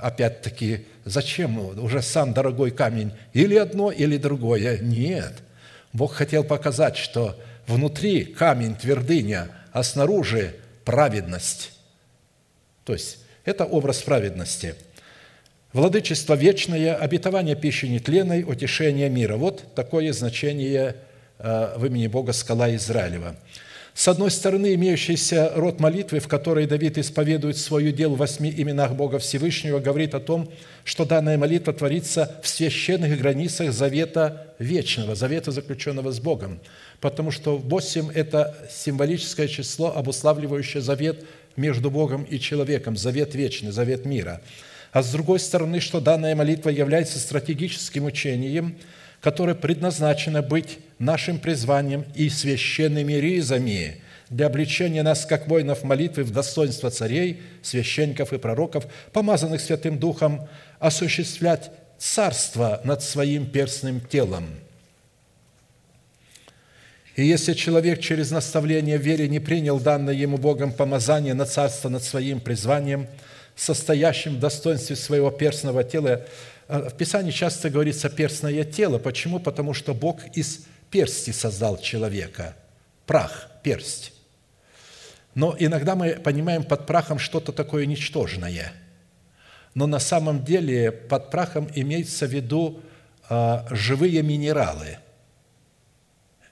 [0.00, 3.12] опять-таки, зачем уже сам дорогой камень?
[3.32, 4.78] Или одно, или другое?
[4.78, 5.42] Нет.
[5.92, 11.72] Бог хотел показать, что внутри камень твердыня, а снаружи праведность.
[12.84, 14.74] То есть, это образ праведности.
[15.72, 19.36] Владычество вечное, обетование пищи нетленной, утешение мира.
[19.36, 20.96] Вот такое значение
[21.38, 23.36] э, в имени Бога скала Израилева–
[23.94, 28.94] с одной стороны, имеющийся род молитвы, в которой Давид исповедует свое дело в восьми именах
[28.94, 30.50] Бога Всевышнего, говорит о том,
[30.84, 36.60] что данная молитва творится в священных границах завета вечного, завета, заключенного с Богом.
[37.00, 41.24] Потому что восемь– это символическое число, обуславливающее завет
[41.56, 44.40] между Богом и человеком, завет вечный, завет мира.
[44.92, 48.76] А с другой стороны, что данная молитва является стратегическим учением–
[49.20, 56.30] которое предназначено быть нашим призванием и священными ризами для обличения нас, как воинов молитвы, в
[56.30, 64.46] достоинство царей, священников и пророков, помазанных Святым Духом, осуществлять царство над своим перстным телом.
[67.16, 71.88] И если человек через наставление в вере не принял данное ему Богом помазание на царство
[71.88, 73.08] над своим призванием,
[73.56, 76.24] состоящим в достоинстве своего перстного тела,
[76.70, 78.98] в Писании часто говорится «перстное тело».
[78.98, 79.40] Почему?
[79.40, 82.54] Потому что Бог из персти создал человека.
[83.06, 84.12] Прах, персть.
[85.34, 88.72] Но иногда мы понимаем под прахом что-то такое ничтожное.
[89.74, 92.80] Но на самом деле под прахом имеется в виду
[93.28, 94.98] а, живые минералы.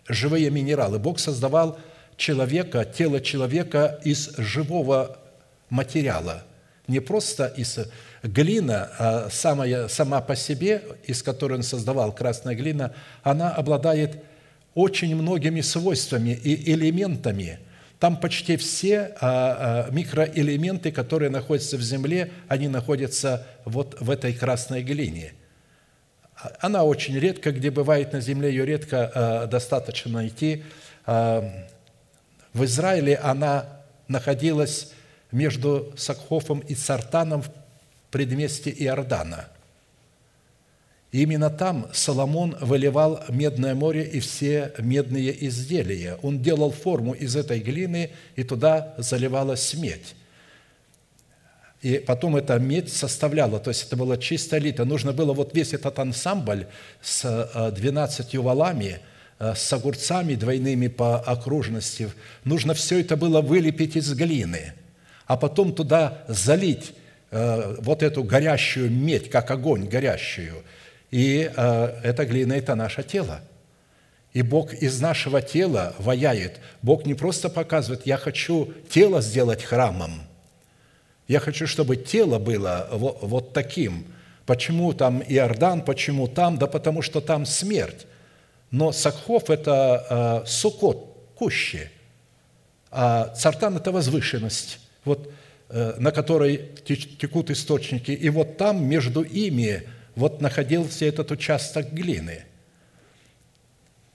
[0.08, 0.98] Живые минералы.
[0.98, 1.78] Бог создавал
[2.16, 5.18] человека, тело человека из живого
[5.70, 6.44] материала.
[6.86, 7.78] Не просто из
[8.22, 14.22] глина а самая, сама по себе, из которой он создавал красная глина, она обладает
[14.74, 17.58] очень многими свойствами и элементами.
[17.98, 24.32] Там почти все а, а, микроэлементы, которые находятся в земле, они находятся вот в этой
[24.32, 25.32] красной глине.
[26.60, 30.62] Она очень редко, где бывает на земле, ее редко достаточно найти.
[31.04, 31.64] В
[32.54, 34.92] Израиле она находилась
[35.32, 37.42] между Сакхофом и Сартаном
[38.10, 39.48] предместе Иордана.
[41.10, 46.18] Именно там Соломон выливал медное море и все медные изделия.
[46.22, 50.14] Он делал форму из этой глины, и туда заливалась медь.
[51.80, 54.84] И потом эта медь составляла, то есть это было чистая лита.
[54.84, 56.66] Нужно было вот весь этот ансамбль
[57.00, 59.00] с 12 э, валами,
[59.38, 62.10] э, с огурцами двойными по окружности,
[62.44, 64.74] нужно все это было вылепить из глины,
[65.26, 66.92] а потом туда залить
[67.30, 70.62] вот эту горящую медь, как огонь горящую.
[71.10, 73.40] И э, эта глина– это наше тело.
[74.34, 76.60] И Бог из нашего тела ваяет.
[76.82, 80.22] Бог не просто показывает, я хочу тело сделать храмом.
[81.26, 84.06] Я хочу, чтобы тело было вот, вот таким.
[84.46, 86.58] Почему там Иордан, почему там?
[86.58, 88.06] Да потому что там смерть.
[88.70, 91.90] Но Сакхов– это э, сукот, кущи,
[92.90, 94.78] а цартан– это возвышенность.
[95.04, 95.30] Вот э,
[95.70, 99.82] на которой текут источники, и вот там между ими
[100.14, 102.44] вот находился этот участок глины.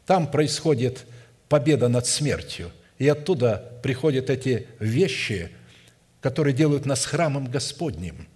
[0.06, 1.06] Там происходит
[1.48, 5.52] победа над смертью, и оттуда приходят эти вещи,
[6.22, 8.28] которые делают нас храмом Господним.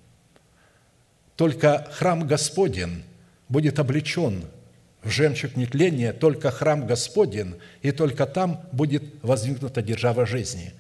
[1.36, 3.04] Только храм Господень
[3.50, 4.44] будет облечен
[5.04, 10.74] в жемчуг нетления, только храм Господень, и только там будет воздвигнута держава жизни.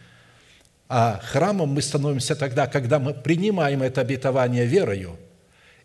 [0.89, 5.17] А храмом мы становимся тогда, когда мы принимаем это обетование верою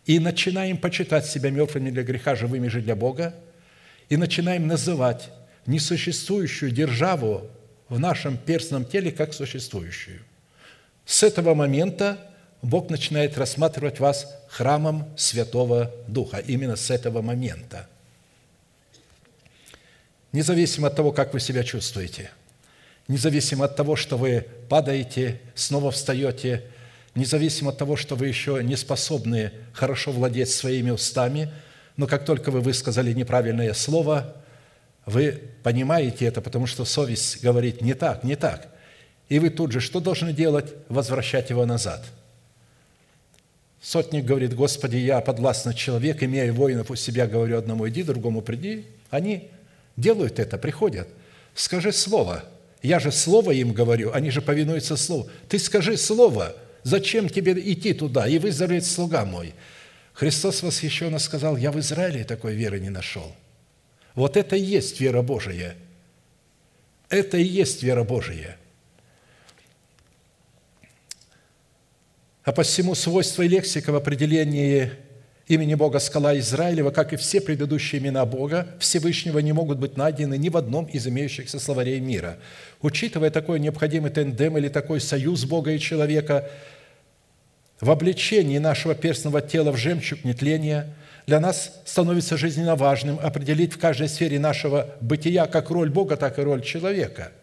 [0.06, 3.34] и начинаем почитать себя мертвыми для греха, живыми же для Бога,
[4.08, 5.30] и начинаем называть
[5.66, 7.48] несуществующую державу
[7.88, 10.20] в нашем перстном теле как существующую.
[11.04, 12.18] С этого момента
[12.62, 16.38] Бог начинает рассматривать вас храмом Святого Духа.
[16.38, 17.88] Именно с этого момента.
[20.30, 22.30] Независимо от того, как вы себя чувствуете,
[23.08, 26.64] независимо от того, что вы падаете, снова встаете,
[27.14, 31.50] независимо от того, что вы еще не способны хорошо владеть своими устами,
[31.96, 34.36] но как только вы высказали неправильное слово,
[35.04, 38.68] вы понимаете это, потому что совесть говорит не так, не так.
[39.28, 40.72] И вы тут же что должны делать?
[40.88, 42.04] Возвращать его назад–
[43.82, 48.86] Сотник говорит, Господи, я подвластный человек, имея воинов у себя, говорю одному, иди, другому приди.
[49.10, 49.50] Они
[49.96, 51.08] делают это, приходят.
[51.52, 52.44] Скажи слово.
[52.82, 55.30] Я же слово им говорю, они же повинуются слову.
[55.48, 59.54] Ты скажи слово, зачем тебе идти туда, и выздоровеет слуга мой.
[60.12, 63.34] Христос восхищенно сказал, я в Израиле такой веры не нашел.
[64.14, 65.76] Вот это и есть вера Божия.
[67.08, 68.56] Это и есть вера Божия–
[72.44, 74.90] А посему свойства и лексика в определении
[75.52, 80.38] имени Бога скала Израилева, как и все предыдущие имена Бога, Всевышнего не могут быть найдены
[80.38, 82.38] ни в одном из имеющихся словарей мира.
[82.80, 86.48] Учитывая такой необходимый тендем или такой союз Бога и человека,
[87.80, 90.94] в обличении нашего перстного тела в жемчуг нетления
[91.26, 96.38] для нас становится жизненно важным определить в каждой сфере нашего бытия как роль Бога, так
[96.38, 97.32] и роль человека–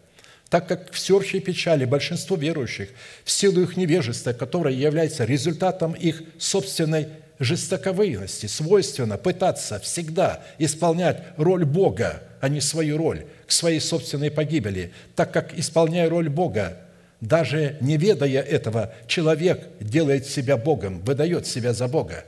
[0.50, 2.88] так как всеобщей печали большинство верующих
[3.24, 7.06] в силу их невежества, которое является результатом их собственной
[7.40, 14.92] жестоковыйности, свойственно пытаться всегда исполнять роль Бога, а не свою роль, к своей собственной погибели,
[15.16, 16.76] так как, исполняя роль Бога,
[17.20, 22.24] даже не ведая этого, человек делает себя Богом, выдает себя за Бога.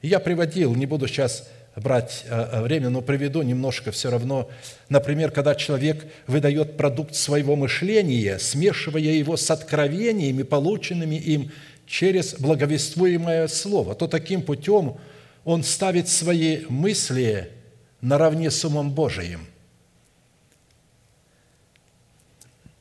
[0.00, 4.48] Я приводил, не буду сейчас брать э, э, время, но приведу немножко все равно.
[4.88, 11.50] Например, когда человек выдает продукт своего мышления, смешивая его с откровениями, полученными им
[11.88, 14.96] через благовествуемое слово, то таким путем
[15.44, 17.50] он ставит свои мысли
[18.00, 19.46] наравне с умом Божиим.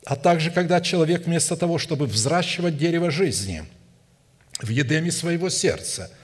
[0.06, 3.64] А также, когда человек вместо того, чтобы взращивать дерево жизни
[4.62, 6.12] в едеме своего сердца–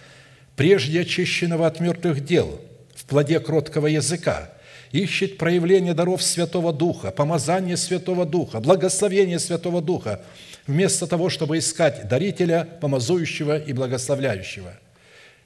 [0.55, 2.59] прежде очищенного от мертвых дел,
[2.95, 4.51] в плоде кроткого языка,
[4.91, 10.21] ищет проявление даров Святого Духа, помазание Святого Духа, благословение Святого Духа,
[10.67, 14.73] вместо того, чтобы искать дарителя, помазующего и благословляющего.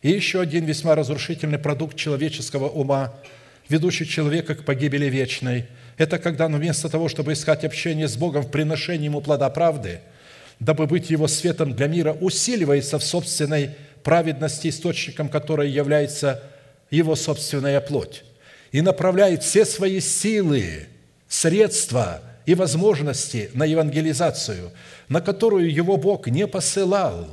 [0.01, 3.13] И еще один весьма разрушительный продукт человеческого ума,
[3.67, 5.65] ведущий человека к погибели вечной,
[5.97, 9.99] это когда он вместо того, чтобы искать общение с Богом в приношении ему плода правды,
[10.60, 13.71] дабы быть его светом для мира, усиливается в собственной
[14.03, 16.43] праведности, источником которой является
[16.91, 18.23] его собственная плоть,
[18.71, 20.88] и направляет все свои силы,
[21.27, 24.71] средства и возможности на евангелизацию,
[25.10, 27.27] на которую его Бог не посылал,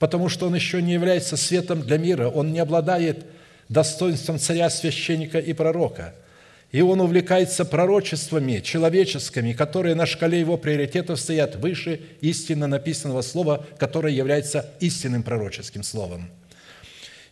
[0.00, 3.24] потому что он еще не является светом для мира, он не обладает
[3.68, 6.12] достоинством царя, священника и пророка–
[6.72, 13.64] и он увлекается пророчествами человеческими, которые на шкале его приоритетов стоят выше истинно написанного слова,
[13.78, 16.28] которое является истинным пророческим словом.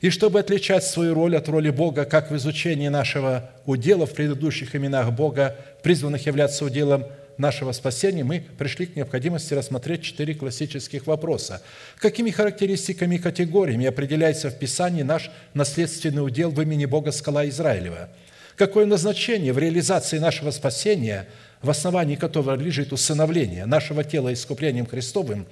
[0.04, 4.76] И чтобы отличать свою роль от роли Бога, как в изучении нашего удела в предыдущих
[4.76, 7.06] именах Бога, призванных являться уделом
[7.38, 11.62] нашего спасения, мы пришли к необходимости рассмотреть четыре классических вопроса.
[11.96, 18.10] Какими характеристиками и категориями определяется в Писании наш наследственный удел в имени Бога Скала Израилева–
[18.56, 21.26] Какое назначение в реализации нашего спасения,
[21.60, 25.46] в основании которого лежит усыновление нашего тела искуплением Христовым,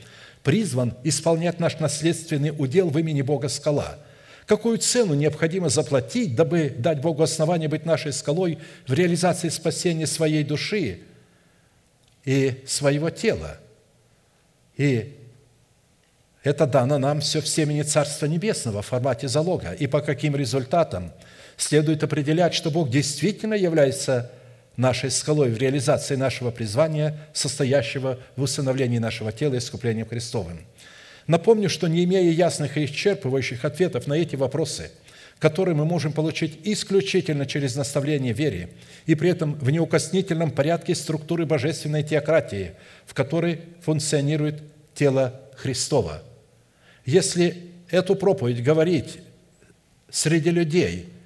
[0.44, 3.98] призван исполнять наш наследственный удел в имени Бога Скала?
[4.46, 10.44] Какую цену необходимо заплатить, дабы дать Богу основание быть нашей скалой в реализации спасения своей
[10.44, 11.00] души
[12.24, 13.58] и своего тела?
[14.76, 15.16] И
[16.42, 19.72] это дано нам все в семени Царства Небесного в формате залога.
[19.72, 21.12] И по каким результатам–
[21.56, 24.30] следует определять, что Бог действительно является
[24.76, 30.60] нашей скалой в реализации нашего призвания, состоящего в усыновлении нашего тела искуплением Христовым.
[31.26, 34.90] Напомню, что не имея ясных и исчерпывающих ответов на эти вопросы,
[35.38, 38.70] которые мы можем получить исключительно через наставление вере
[39.06, 42.72] и при этом в неукоснительном порядке структуры божественной теократии,
[43.06, 44.62] в которой функционирует
[44.94, 46.22] тело Христова.
[47.04, 47.56] Если
[47.90, 49.18] эту проповедь говорить
[50.10, 51.08] среди людей–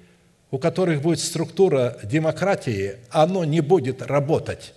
[0.51, 4.73] у которых будет структура демократии, оно не будет работать.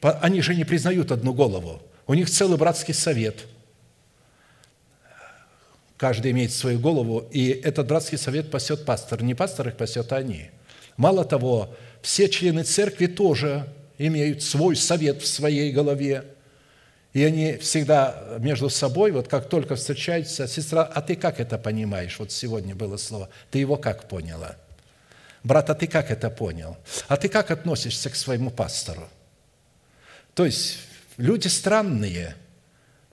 [0.00, 1.82] Они же не признают одну голову.
[2.06, 3.46] У них целый братский совет.
[5.96, 9.22] Каждый имеет свою голову, и этот братский совет пасет пастор.
[9.22, 10.50] Не пастор их пасет, а они.
[10.96, 13.66] Мало того, все члены церкви тоже
[13.98, 16.24] имеют свой совет в своей голове–
[17.16, 22.18] и они всегда между собой, вот как только встречаются, сестра, а ты как это понимаешь?
[22.18, 23.30] Вот сегодня было слово.
[23.50, 24.56] Ты его как поняла?
[25.42, 26.76] Брат, а ты как это понял?
[27.08, 29.08] А ты как относишься к своему пастору?
[30.34, 30.76] То есть
[31.16, 32.36] люди странные.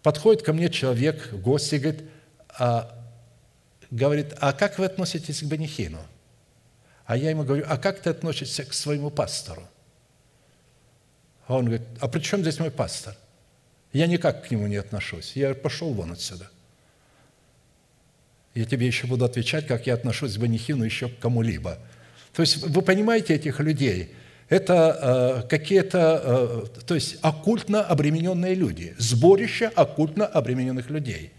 [0.02, 2.04] Подходит ко мне человек, гость, и говорит,
[3.92, 6.00] говорит, а как вы относитесь к Бенихину?
[7.06, 9.68] А я ему говорю, а как ты относишься к своему пастору?
[11.48, 13.16] А он говорит, а при чем здесь мой пастор?
[13.92, 15.36] Я никак к нему не отношусь.
[15.36, 16.50] Я пошел вон отсюда.
[18.56, 21.78] Я тебе еще буду отвечать, как я отношусь к Банихину еще к кому-либо.
[22.34, 24.16] То есть вы понимаете этих людей?
[24.50, 31.32] Это э, какие-то, э, то есть оккультно обремененные люди, сборище оккультно обремененных людей.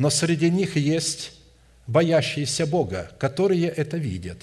[0.00, 1.32] Но среди них есть
[1.86, 4.38] боящиеся Бога, которые это видят,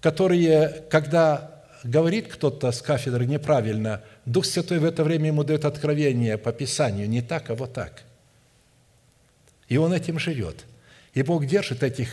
[0.00, 6.38] которые, когда говорит кто-то с кафедры неправильно, Дух Святой в это время ему дает откровение
[6.38, 8.04] по Писанию, не так, а вот так.
[9.68, 10.64] И он этим живет.
[11.12, 12.08] И Бог держит этих,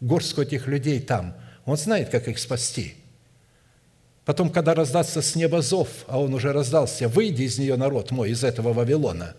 [0.00, 1.36] горстку этих людей там.
[1.66, 2.96] Он знает, как их спасти.
[4.24, 8.30] Потом, когда раздастся с неба зов, а он уже раздался, «Выйди из нее, народ мой,
[8.30, 9.36] из этого Вавилона»,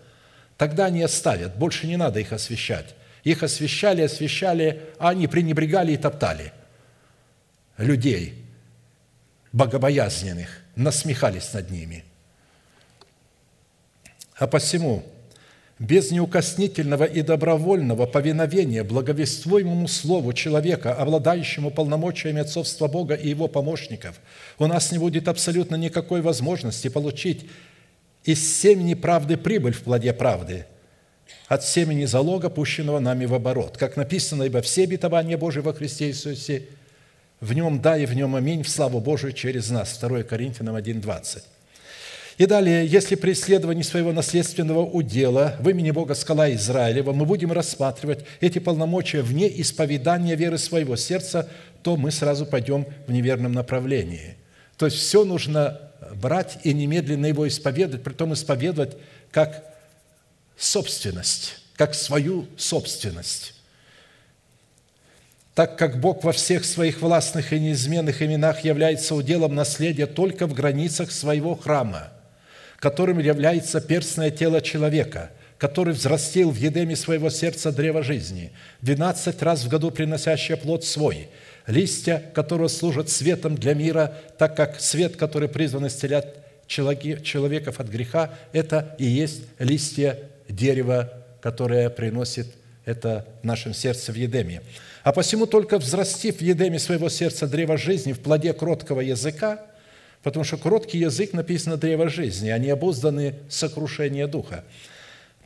[0.57, 2.95] тогда они оставят, больше не надо их освещать.
[3.23, 6.53] Их освещали, освещали, а они пренебрегали и топтали
[7.77, 8.43] людей–
[9.57, 12.03] богобоязненных, насмехались над ними.
[14.35, 15.03] А посему,
[15.79, 24.19] без неукоснительного и добровольного повиновения благовествуемому слову человека, обладающему полномочиями отцовства Бога и его помощников,
[24.59, 27.49] у нас не будет абсолютно никакой возможности получить
[28.27, 30.65] из семени правды прибыль в плоде правды–
[31.47, 33.77] от семени залога, пущенного нами в оборот.
[33.77, 36.63] Как написано, ибо все обетования Божии во Христе Иисусе
[37.39, 39.97] в нем да и в нем аминь, в славу Божию через нас.
[39.99, 41.43] 2 Коринфянам 1,20.
[42.37, 47.51] И далее, если при исследовании своего наследственного удела в имени Бога скала Израилева мы будем
[47.51, 51.49] рассматривать эти полномочия вне исповедания веры своего сердца,
[51.81, 54.35] то мы сразу пойдем в неверном направлении.
[54.77, 58.97] То есть все нужно брать и немедленно его исповедовать, притом исповедовать
[59.31, 59.63] как
[60.57, 63.53] собственность, как свою собственность.
[65.53, 70.53] Так как Бог во всех своих властных и неизменных именах является уделом наследия только в
[70.53, 72.11] границах своего храма,
[72.77, 78.51] которым является перстное тело человека, который взрастил в едеме своего сердца древо жизни,
[78.81, 81.29] двенадцать раз в году приносящее плод свой,
[81.65, 86.35] листья, которого служат светом для мира, так как свет, который призван исцелять
[86.67, 92.47] человеков от греха, это и есть листья дерева, которое приносит
[92.85, 94.61] это в нашем сердце в Едеме.
[95.03, 99.61] А посему только взрастив в едеме своего сердца древо жизни в плоде кроткого языка,
[100.21, 104.65] потому что кроткий язык написано древо жизни, а не обузданы сокрушение духа.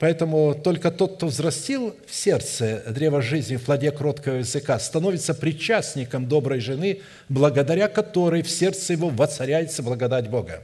[0.02, 6.28] Поэтому только тот, кто взрастил в сердце древо жизни в плоде кроткого языка, становится причастником
[6.28, 10.64] доброй жены, благодаря которой в сердце его воцаряется благодать Бога.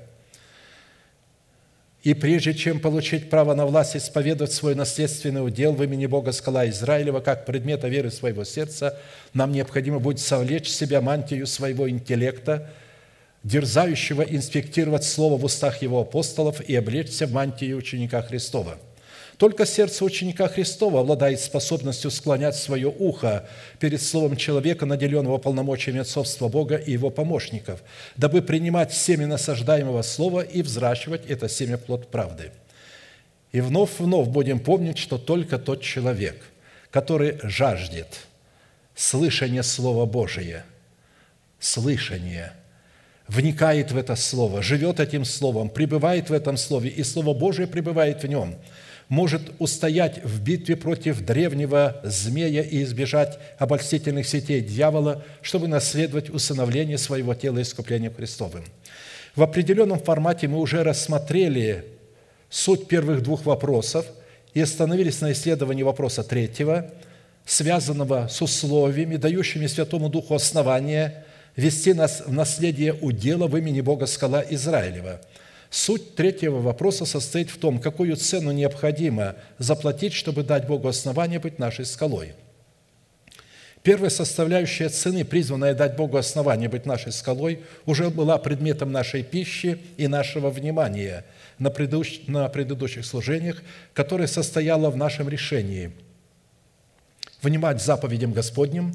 [2.01, 6.67] И прежде чем получить право на власть исповедовать свой наследственный удел в имени Бога скала
[6.67, 8.97] Израилева как предмета веры своего сердца,
[9.35, 12.71] нам необходимо будет совлечь в себя мантию своего интеллекта,
[13.43, 18.79] дерзающего инспектировать Слово в устах Его апостолов и облечься в мантию ученика Христова–
[19.37, 23.47] только сердце ученика Христова обладает способностью склонять свое ухо
[23.79, 27.83] перед словом человека, наделенного полномочиями отцовства Бога и его помощников,
[28.15, 32.51] дабы принимать семя насаждаемого слова и взращивать это семя плод правды.
[33.51, 36.41] И вновь-вновь будем помнить, что только тот человек,
[36.89, 38.07] который жаждет
[38.95, 40.65] слышания Слова Божия,
[41.59, 42.53] слышания,
[43.27, 48.23] вникает в это Слово, живет этим Словом, пребывает в этом Слове, и Слово Божие пребывает
[48.23, 48.55] в нем–
[49.09, 56.97] может устоять в битве против древнего змея и избежать обольстительных сетей дьявола, чтобы наследовать усыновление
[56.97, 58.65] своего тела искуплением Христовым.
[59.35, 61.85] В определенном формате мы уже рассмотрели
[62.49, 64.05] суть первых двух вопросов
[64.53, 66.91] и остановились на исследовании вопроса третьего,
[67.45, 71.23] связанного с условиями, дающими Святому Духу основания
[71.55, 75.21] вести нас в наследие удела в имени Бога Скала Израилева–
[75.69, 81.59] Суть третьего вопроса состоит в том, какую цену необходимо заплатить, чтобы дать Богу основание быть
[81.59, 82.33] нашей скалой.
[83.83, 89.79] Первая составляющая цены, призванная дать Богу основание быть нашей скалой, уже была предметом нашей пищи
[89.97, 91.25] и нашего внимания
[91.57, 92.21] на, предыдущ...
[92.27, 93.61] на предыдущих служениях,
[93.93, 95.91] которое состояло в нашем решении
[97.41, 98.93] внимать заповедям Господним,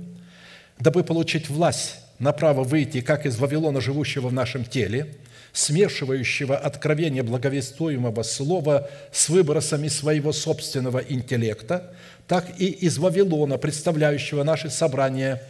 [0.78, 5.08] дабы получить власть на право выйти как из Вавилона, живущего в нашем теле–
[5.52, 11.92] смешивающего откровение благовествуемого слова с выбросами своего собственного интеллекта,
[12.26, 15.42] так и из Вавилона, представляющего наши собрания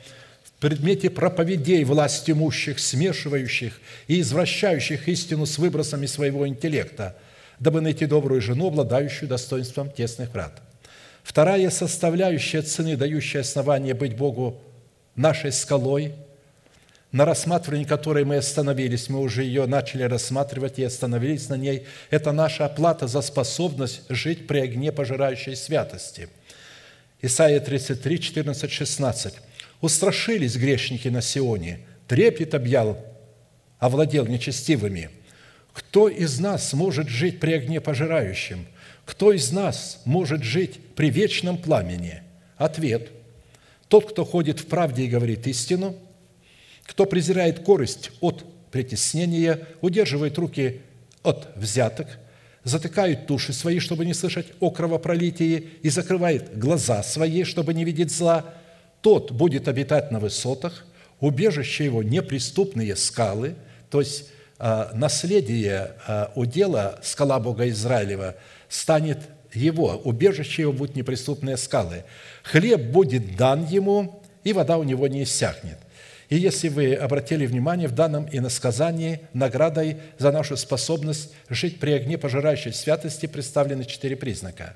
[0.44, 7.16] в предмете проповедей власть имущих, смешивающих и извращающих истину с выбросами своего интеллекта,
[7.60, 10.60] дабы найти добрую жену, обладающую достоинством тесных врат.
[11.22, 14.60] Вторая составляющая цены, дающая основание быть Богу
[15.14, 16.12] нашей скалой–
[17.12, 22.32] на рассматривании которой мы остановились, мы уже ее начали рассматривать и остановились на ней, это
[22.32, 26.30] наша оплата за способность жить при огне пожирающей святости.
[27.20, 29.34] Исайя 33, 14, 16.
[29.82, 32.98] «Устрашились грешники на Сионе, трепет объял,
[33.78, 35.10] овладел нечестивыми.
[35.72, 38.66] Кто из нас может жить при огне пожирающем?
[39.04, 42.22] Кто из нас может жить при вечном пламени?»
[42.56, 43.10] Ответ–
[43.88, 45.94] тот, кто ходит в правде и говорит истину–
[46.84, 50.80] кто презирает корость от притеснения, удерживает руки
[51.22, 52.06] от взяток,
[52.64, 58.10] затыкает туши свои, чтобы не слышать о кровопролитии, и закрывает глаза свои, чтобы не видеть
[58.10, 58.44] зла,
[59.00, 60.86] тот будет обитать на высотах,
[61.20, 63.54] убежище его неприступные скалы,
[63.90, 68.36] то есть а, наследие а, удела скала Бога Израилева
[68.68, 69.18] станет
[69.52, 72.04] его, убежище его будут неприступные скалы.
[72.42, 75.78] Хлеб будет дан ему, и вода у него не иссякнет.
[76.32, 82.16] И если вы обратили внимание, в данном иносказании наградой за нашу способность жить при огне
[82.16, 84.74] пожирающей святости представлены четыре признака.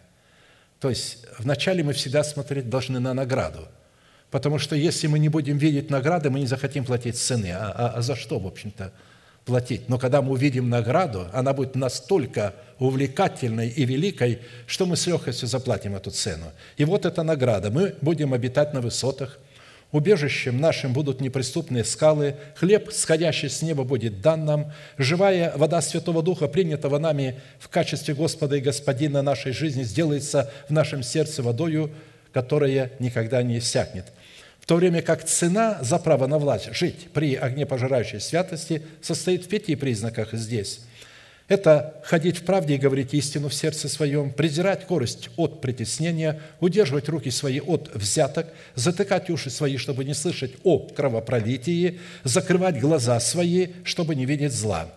[0.80, 3.68] То есть вначале мы всегда смотреть должны на награду.
[4.30, 7.52] Потому что если мы не будем видеть награды, мы не захотим платить цены.
[7.52, 8.92] А, а, а за что, в общем-то,
[9.46, 9.88] платить?
[9.88, 15.48] Но когда мы увидим награду, она будет настолько увлекательной и великой, что мы с легкостью
[15.48, 16.52] заплатим эту цену.
[16.76, 17.70] И вот эта награда.
[17.70, 19.38] Мы будем обитать на высотах,
[19.92, 26.22] Убежищем нашим будут неприступные скалы, хлеб, сходящий с неба, будет дан нам, живая вода Святого
[26.22, 31.92] Духа, принятого нами в качестве Господа и Господина нашей жизни, сделается в нашем сердце водою,
[32.32, 34.06] которая никогда не иссякнет.
[34.60, 39.44] В то время как цена за право на власть жить при огне пожирающей святости состоит
[39.44, 40.80] в пяти признаках здесь–
[41.48, 47.08] это ходить в правде и говорить истину в сердце своем, презирать корость от притеснения, удерживать
[47.08, 53.68] руки свои от взяток, затыкать уши свои, чтобы не слышать о кровопролитии, закрывать глаза свои,
[53.84, 54.88] чтобы не видеть зла.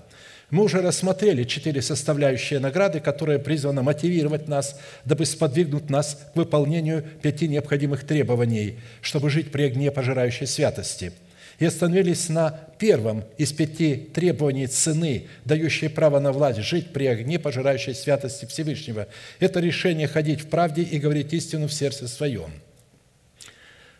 [0.49, 7.05] Мы уже рассмотрели четыре составляющие награды, которые призваны мотивировать нас, дабы сподвигнуть нас к выполнению
[7.21, 11.11] пяти необходимых требований, чтобы жить при огне пожирающей святости–
[11.59, 17.37] и остановились на первом из пяти требований цены, дающей право на власть жить при огне
[17.37, 19.07] пожирающей святости Всевышнего.
[19.39, 22.51] Это решение ходить в правде и говорить истину в сердце своем.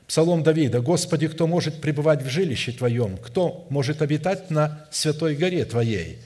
[0.08, 0.82] Псалом Давида.
[0.82, 3.18] «Господи, кто может пребывать в жилище Твоем?
[3.18, 6.18] Кто может обитать на святой горе Твоей?»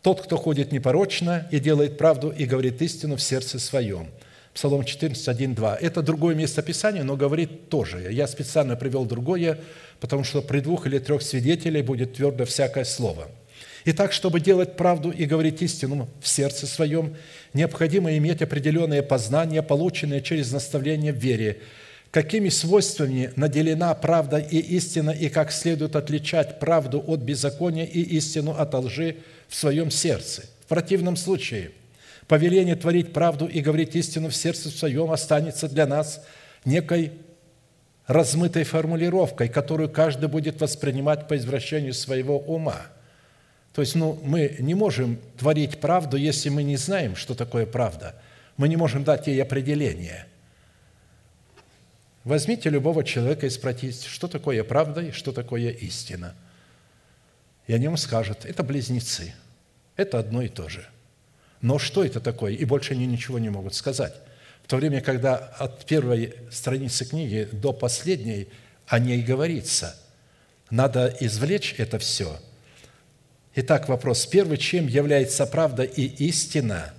[0.00, 4.08] Тот, кто ходит непорочно и делает правду и говорит истину в сердце своем–
[4.56, 5.76] Псалом 14, 1, 2.
[5.82, 8.10] Это другое местописание, но говорит тоже.
[8.10, 9.58] Я специально привел другое,
[10.00, 13.28] потому что при двух или трех свидетелей будет твердо всякое слово.
[13.84, 17.16] Итак, чтобы делать правду и говорить истину в сердце своем,
[17.52, 21.58] необходимо иметь определенные познания, полученные через наставление в вере,
[22.10, 28.52] какими свойствами наделена правда и истина, и как следует отличать правду от беззакония и истину
[28.52, 29.16] от лжи
[29.48, 30.44] в своем сердце.
[30.64, 31.72] В противном случае–
[32.28, 36.24] Повеление творить правду и говорить истину в сердце своем останется для нас
[36.64, 37.12] некой
[38.06, 42.86] размытой формулировкой, которую каждый будет воспринимать по извращению своего ума.
[43.72, 48.20] То есть ну, мы не можем творить правду, если мы не знаем, что такое правда.
[48.56, 50.26] Мы не можем дать ей определение.
[52.24, 56.34] Возьмите любого человека и спросите, что такое правда и что такое истина.
[57.68, 59.34] И они вам скажут, это близнецы,
[59.96, 60.84] это одно и то же–
[61.60, 62.52] Но что это такое?
[62.52, 64.14] И больше они ничего не могут сказать.
[64.62, 68.48] В то время, когда от первой страницы книги до последней
[68.86, 69.96] о ней говорится,
[70.70, 72.38] надо извлечь это все.
[73.54, 74.58] Итак, вопрос первый.
[74.58, 76.92] Чем является правда и истина,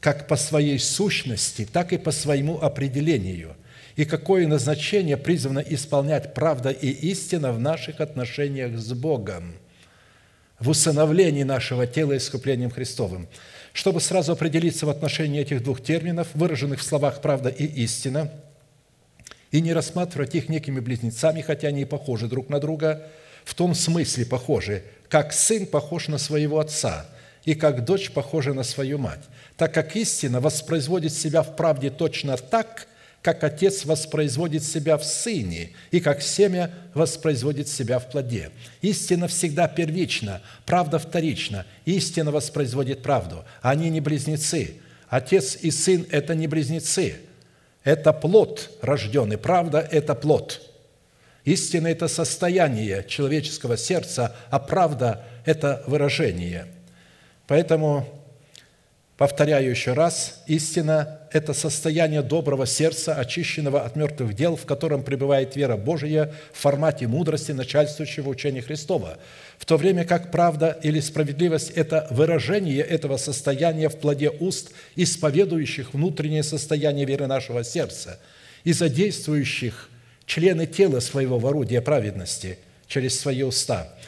[0.00, 3.54] как по своей сущности, так и по своему определению?
[3.96, 9.54] И какое назначение призвано исполнять правда и истина в наших отношениях с Богом–
[10.58, 13.28] в усыновлении нашего тела искуплением Христовым.
[13.78, 18.28] Чтобы сразу определиться в отношении этих двух терминов, выраженных в словах «правда» и «истина»,
[19.52, 23.06] и не рассматривать их некими близнецами, хотя они и похожи друг на друга,
[23.44, 27.06] в том смысле похожи, как сын похож на своего отца,
[27.44, 29.22] и как дочь похожа на свою мать,
[29.56, 32.88] так как истина воспроизводит себя в правде точно так,
[33.28, 38.50] как Отец воспроизводит себя в Сыне, и как семя воспроизводит себя в плоде.
[38.80, 41.66] Истина всегда первична, правда вторична.
[41.84, 43.44] Истина воспроизводит правду.
[43.60, 44.76] Они не близнецы.
[45.10, 47.16] Отец и Сын– это не близнецы.
[47.84, 49.36] Это плод рожденный.
[49.36, 50.62] Правда– это плод.
[51.44, 56.64] Истина– это состояние человеческого сердца, а правда– это выражение.
[57.46, 58.08] Поэтому
[59.18, 65.56] Повторяю еще раз, истина– это состояние доброго сердца, очищенного от мертвых дел, в котором пребывает
[65.56, 69.18] вера Божия в формате мудрости начальствующего учения Христова,
[69.58, 75.94] в то время как правда или справедливость– это выражение этого состояния в плоде уст, исповедующих
[75.94, 78.20] внутреннее состояние веры нашего сердца
[78.62, 79.90] и задействующих
[80.26, 82.56] члены тела своего в орудие праведности
[82.86, 83.92] через свои уста–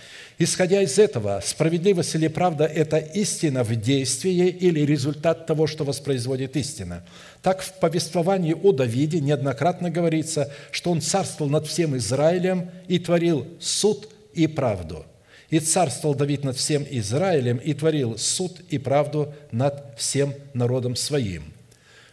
[0.43, 6.57] Исходя из этого, справедливость или правда– это истина в действии или результат того, что воспроизводит
[6.57, 7.05] истина.
[7.43, 13.47] Так в повествовании о Давиде неоднократно говорится, что он царствовал над всем Израилем и творил
[13.61, 15.05] суд и правду.
[15.51, 21.53] И царствовал Давид над всем Израилем и творил суд и правду над всем народом своим–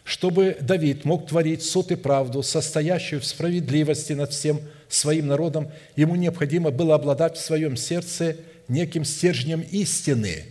[0.08, 6.16] чтобы Давид мог творить суд и правду, состоящую в справедливости над всем своим народом, ему
[6.16, 8.36] необходимо было обладать в своем сердце
[8.68, 10.44] неким стержнем истины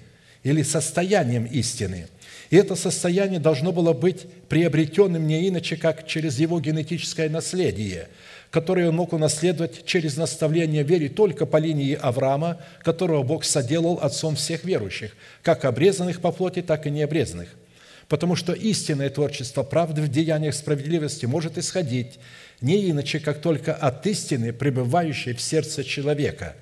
[0.43, 2.07] или состоянием истины.
[2.49, 8.07] И это состояние должно было быть приобретенным не иначе, как через его генетическое наследие,
[8.51, 14.35] которое он мог унаследовать через наставление вере только по линии Авраама, которого Бог соделал отцом
[14.35, 17.49] всех верующих, как обрезанных по плоти, так и необрезанных–
[18.07, 22.19] Потому что истинное творчество правды в деяниях справедливости может исходить
[22.61, 26.55] не иначе, как только от истины, пребывающей в сердце человека.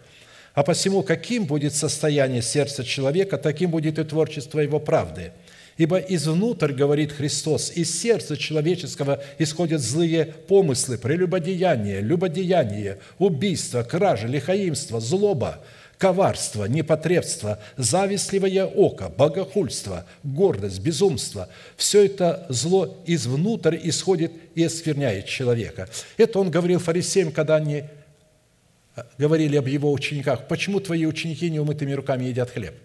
[0.53, 5.31] А посему, каким будет состояние сердца человека, таким будет и творчество его правды.
[5.77, 15.01] Ибо изнутрь, говорит Христос, из сердца человеческого исходят злые помыслы, прелюбодеяние, любодеяние, убийство, кража, лихаимство,
[15.01, 15.61] злоба–
[15.97, 25.89] коварство, непотребство, завистливое око, богохульство, гордость, безумство– все это зло извнутрь исходит и оскверняет человека.
[26.17, 27.83] Это он говорил фарисеям, когда они
[28.95, 32.75] э, говорили об его учениках, почему твои ученики неумытыми руками едят хлеб?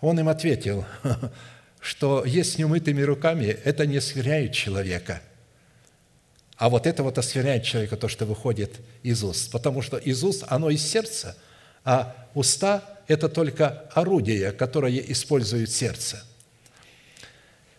[0.00, 0.84] Он им ответил,
[1.80, 5.20] что есть неумытыми руками, это не оскверняет человека–
[6.58, 9.52] а вот это вот оскверняет человека, то, что выходит из уст.
[9.52, 11.36] Потому что из уст, оно из сердца,
[11.84, 16.22] а уста– это только орудие, которое использует сердце.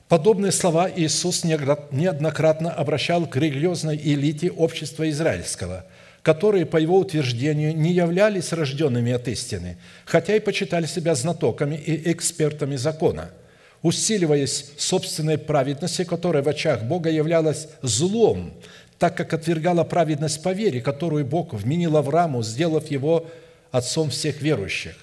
[0.07, 5.85] Подобные слова Иисус неоднократно обращал к религиозной элите общества израильского,
[6.23, 12.11] которые, по его утверждению, не являлись рожденными от истины, хотя и почитали себя знатоками и
[12.11, 13.31] экспертами закона–
[13.81, 18.53] усиливаясь собственной праведностью, которая в очах Бога являлась злом,
[18.97, 23.27] так как отвергала праведность по вере, которую Бог вменил Аврааму, сделав его
[23.71, 24.95] отцом всех верующих.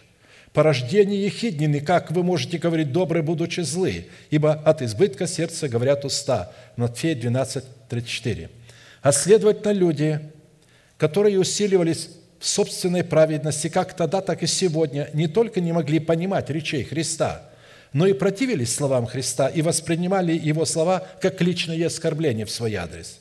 [0.52, 6.52] Порождение ехиднины, как вы можете говорить добрые, будучи злы, ибо от избытка сердца говорят уста.
[6.76, 8.50] Матфея 12, 34.
[9.02, 10.20] А следовательно, люди,
[10.96, 12.08] которые усиливались
[12.38, 17.42] в собственной праведности, как тогда, так и сегодня, не только не могли понимать речей Христа–
[17.96, 23.20] но и противились словам Христа и воспринимали Его слова как личное оскорбление в свой адрес.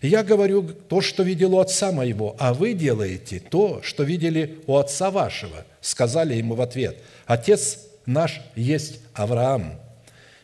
[0.00, 4.76] Я говорю то, что видел у отца моего, а вы делаете то, что видели у
[4.76, 5.64] отца вашего.
[5.80, 9.80] Сказали ему в ответ, отец наш есть Авраам.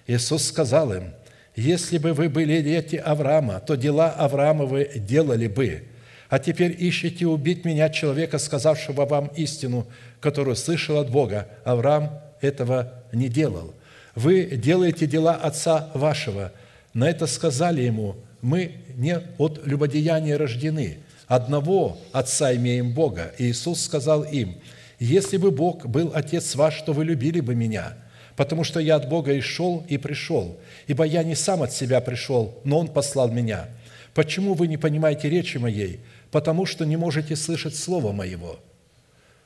[0.08, 1.12] Иисус сказал им,
[1.54, 5.84] если бы вы были дети Авраама, то дела Авраамовы делали бы.
[6.28, 9.86] А теперь ищите убить меня, человека, сказавшего вам истину,
[10.18, 11.46] которую слышал от Бога.
[11.64, 12.10] Авраам
[12.40, 13.74] этого не делал.
[14.14, 16.52] Вы делаете дела Отца вашего.
[16.94, 23.32] На это сказали ему, мы не от любодеяния рождены, одного Отца имеем Бога.
[23.38, 24.56] И Иисус сказал им,
[24.98, 27.96] если бы Бог был Отец ваш, то вы любили бы Меня,
[28.36, 30.58] потому что я от Бога и шел, и пришел.
[30.88, 33.68] Ибо я не сам от себя пришел, но Он послал меня.
[34.14, 36.00] Почему вы не понимаете речи моей?
[36.32, 38.58] Потому что не можете слышать слова моего».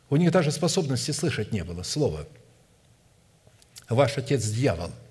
[0.08, 2.26] У них даже способности слышать не было слова.
[3.88, 4.90] Ваш отец– дьявол–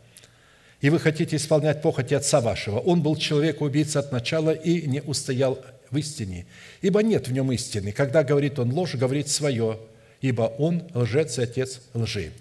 [0.82, 2.80] и вы хотите исполнять похоти отца вашего.
[2.80, 5.60] Он был человек-убийца от начала и не устоял
[5.92, 6.48] в истине.
[6.82, 7.92] Ибо нет в нем истины.
[7.92, 9.78] Когда говорит он ложь, говорит свое,
[10.22, 12.32] ибо он лжец и отец лжи.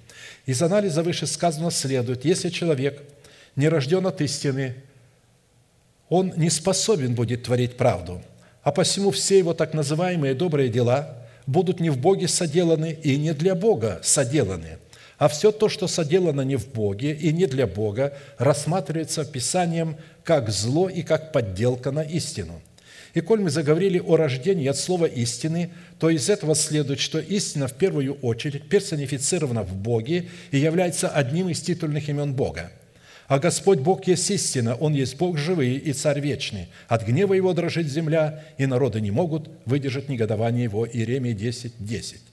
[0.46, 3.02] Из анализа вышесказанного следует, если человек
[3.56, 4.74] не рожден от истины,
[6.08, 8.22] он не способен будет творить правду.
[8.62, 13.34] А посему все его так называемые добрые дела будут не в Боге соделаны и не
[13.34, 14.78] для Бога соделаны–
[15.20, 20.48] а все то, что соделано не в Боге и не для Бога, рассматривается Писанием как
[20.48, 22.62] зло и как подделка на истину.
[23.12, 27.68] И коль мы заговорили о рождении от слова истины, то из этого следует, что истина
[27.68, 32.72] в первую очередь персонифицирована в Боге и является одним из титульных имен Бога.
[33.28, 36.68] А Господь Бог есть истина, Он есть Бог живый и Царь вечный.
[36.88, 40.86] От гнева Его дрожит земля, и народы не могут выдержать негодование Его.
[40.86, 42.29] Иеремия 10, 10.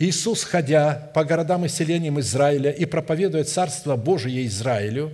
[0.00, 5.12] Иисус, ходя по городам и селениям Израиля и проповедуя Царство Божие Израилю,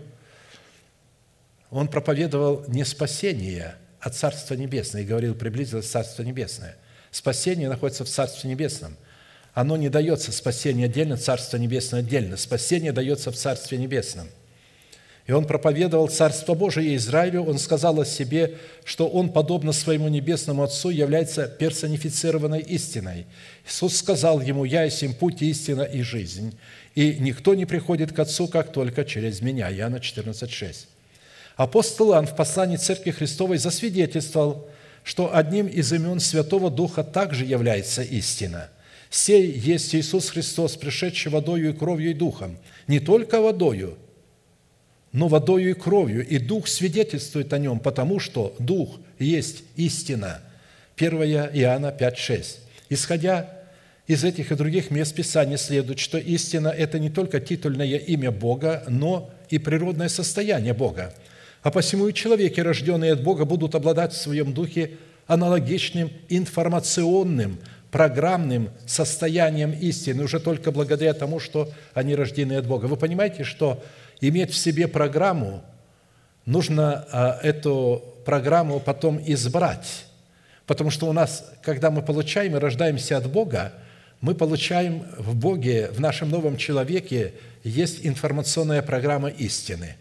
[1.70, 6.76] Он проповедовал не спасение, а Царство Небесное, и говорил, приблизилось Царство Небесное.
[7.10, 8.96] Спасение находится в Царстве Небесном.
[9.54, 12.36] Оно не дается спасение отдельно, Царство Небесное отдельно.
[12.36, 14.28] Спасение дается в Царстве Небесном–
[15.26, 18.54] и он проповедовал Царство Божие Израилю, он сказал о себе,
[18.84, 23.26] что он, подобно своему небесному Отцу, является персонифицированной истиной.
[23.66, 26.56] Иисус сказал ему, «Я есть им путь, истина и жизнь,
[26.94, 29.72] и никто не приходит к Отцу, как только через Меня».
[29.72, 30.86] Иоанна 14,6.
[31.56, 34.68] Апостол Иоанн в послании Церкви Христовой засвидетельствовал,
[35.02, 38.68] что одним из имен Святого Духа также является истина.
[39.10, 43.96] «Сей есть Иисус Христос, пришедший водою и кровью и духом, не только водою,
[45.16, 50.42] но водою и кровью, и Дух свидетельствует о нем, потому что Дух есть истина.
[50.98, 51.22] 1
[51.54, 52.58] Иоанна 5, 6.
[52.90, 53.48] Исходя
[54.06, 58.84] из этих и других мест Писания следует, что истина– это не только титульное имя Бога,
[58.88, 61.14] но и природное состояние Бога.
[61.62, 67.58] А посему и человеки, рожденные от Бога, будут обладать в своем духе аналогичным информационным,
[67.90, 72.84] программным состоянием истины уже только благодаря тому, что они рождены от Бога.
[72.84, 73.82] Вы понимаете, что
[74.20, 75.62] иметь в себе программу,
[76.44, 80.06] нужно а, эту программу потом избрать.
[80.66, 83.72] Потому что у нас, когда мы получаем и рождаемся от Бога,
[84.20, 89.96] мы получаем в Боге, в нашем новом человеке, есть информационная программа истины.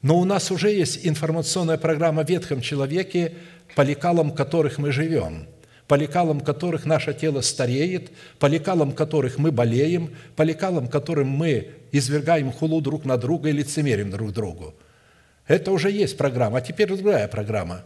[0.00, 3.34] Но у нас уже есть информационная программа в ветхом человеке,
[3.76, 5.46] по лекалам которых мы живем–
[5.92, 11.68] по лекалам которых наше тело стареет, по лекалам которых мы болеем, по лекалам которым мы
[11.92, 14.74] извергаем хулу друг на друга и лицемерим друг другу.
[15.46, 17.82] Это уже есть программа, а теперь другая программа.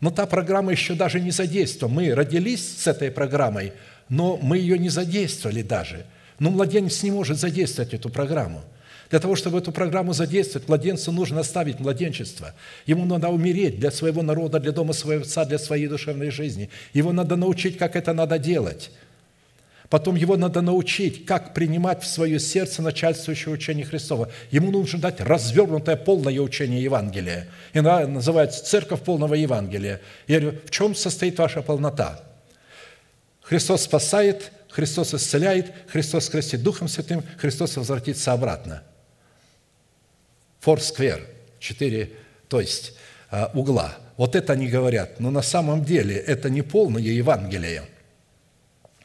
[0.00, 1.94] Но та программа еще даже не задействована.
[1.94, 3.72] Мы родились с этой программой,
[4.08, 6.06] но мы ее не задействовали даже.
[6.38, 8.64] Но младенец не может задействовать эту программу–
[9.10, 12.54] для того, чтобы эту программу задействовать, младенцу нужно оставить младенчество.
[12.86, 16.70] Ему надо умереть для своего народа, для дома своего отца, для своей душевной жизни.
[16.92, 18.92] Его надо научить, как это надо делать.
[19.90, 24.30] Потом его надо научить, как принимать в свое сердце начальствующее учение Христова.
[24.50, 27.48] Ему нужно дать развернутое полное учение Евангелия.
[27.74, 30.00] И называется «Церковь полного Евангелия».
[30.28, 32.22] Я говорю, в чем состоит ваша полнота?
[33.42, 38.84] Христос спасает, Христос исцеляет, Христос крестит Духом Святым, Христос возвратится обратно–
[40.60, 41.26] форсквер,
[41.58, 42.12] четыре,
[42.48, 42.94] то есть
[43.30, 43.96] а, угла.
[44.16, 45.18] Вот это они говорят.
[45.18, 47.84] Но на самом деле это не полное Евангелие.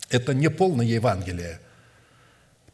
[0.10, 1.60] Это не полное Евангелие.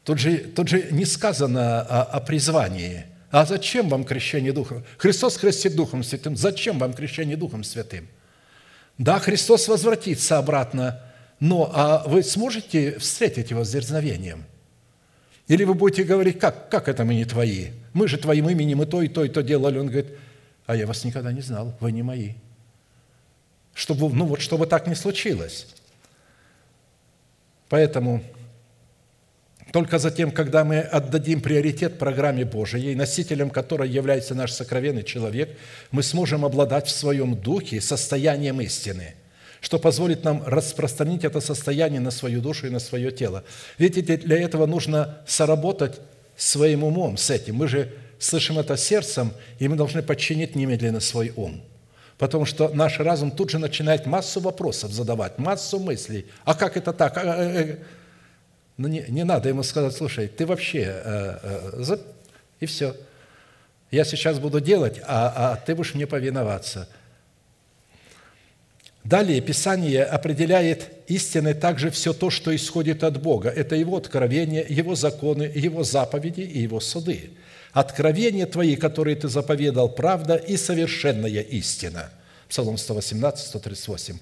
[0.04, 3.06] Тут же, тут же не сказано о, о призвании.
[3.30, 4.84] А зачем вам крещение Духом?
[4.98, 6.36] Христос крестит Духом Святым.
[6.36, 8.08] Зачем вам крещение Духом Святым?
[8.98, 11.02] Да, Христос возвратится обратно,
[11.40, 14.44] но а вы сможете встретить его с дерзновением?
[15.48, 17.70] Или вы будете говорить, как, как это мы не твои?
[17.94, 19.80] Мы же твоим именем и то, и то, и то делали.
[19.80, 20.12] Он говорит,
[20.66, 22.34] а я вас никогда не знал, вы не мои.
[23.74, 25.68] Чтобы, ну вот, чтобы так не случилось.
[27.72, 28.22] Поэтому
[29.72, 35.58] только затем, когда мы отдадим приоритет программе Божией, носителем которой является наш сокровенный человек,
[35.90, 39.16] мы сможем обладать в своем духе состоянием истины–
[39.62, 43.44] что позволит нам распространить это состояние на свою душу и на свое тело.
[43.78, 46.02] Видите, для этого нужно соработать
[46.36, 47.58] своим умом с этим.
[47.58, 51.62] Мы же слышим это сердцем, и мы должны подчинить немедленно свой ум.
[52.22, 56.28] Потому что наш разум тут же начинает массу вопросов задавать, массу мыслей.
[56.46, 57.18] А как это так?
[57.18, 57.78] А, э, э,
[58.78, 61.02] Ну, не, не надо ему сказать, слушай, ты вообще...
[61.04, 61.98] Э,
[62.60, 62.96] и все.
[63.90, 66.88] Я сейчас буду делать, а, а ты будешь мне повиноваться.
[69.04, 73.50] Далее Писание определяет истиной также все то, что исходит от Бога.
[73.50, 77.32] Это Его откровения, Его законы, Его заповеди и Его суды.
[77.74, 82.12] Откровения Твои, которые Ты заповедал, правда и совершенная истина.
[82.48, 84.18] Псалом 118, 138.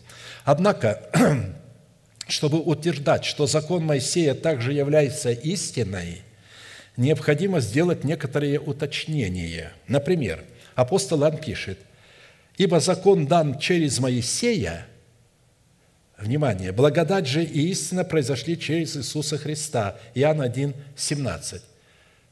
[0.45, 1.01] Однако,
[2.27, 6.21] чтобы утверждать, что закон Моисея также является истиной,
[6.95, 9.73] необходимо сделать некоторые уточнения.
[9.87, 10.43] Например,
[10.75, 11.79] апостол Иоанн пишет,
[12.59, 14.85] «Ибо закон дан через Моисея,
[16.19, 19.97] внимание, благодать же и истина произошли через Иисуса Христа».
[20.13, 21.63] Иоанн 1, 17.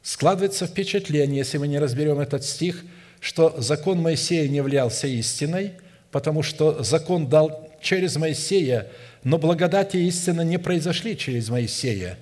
[0.03, 2.85] Складывается впечатление, если мы не разберем этот стих,
[3.19, 5.73] что закон Моисея не являлся истиной,
[6.11, 8.91] потому что закон дал через Моисея–
[9.27, 12.17] но благодать и истина не произошли через Моисея,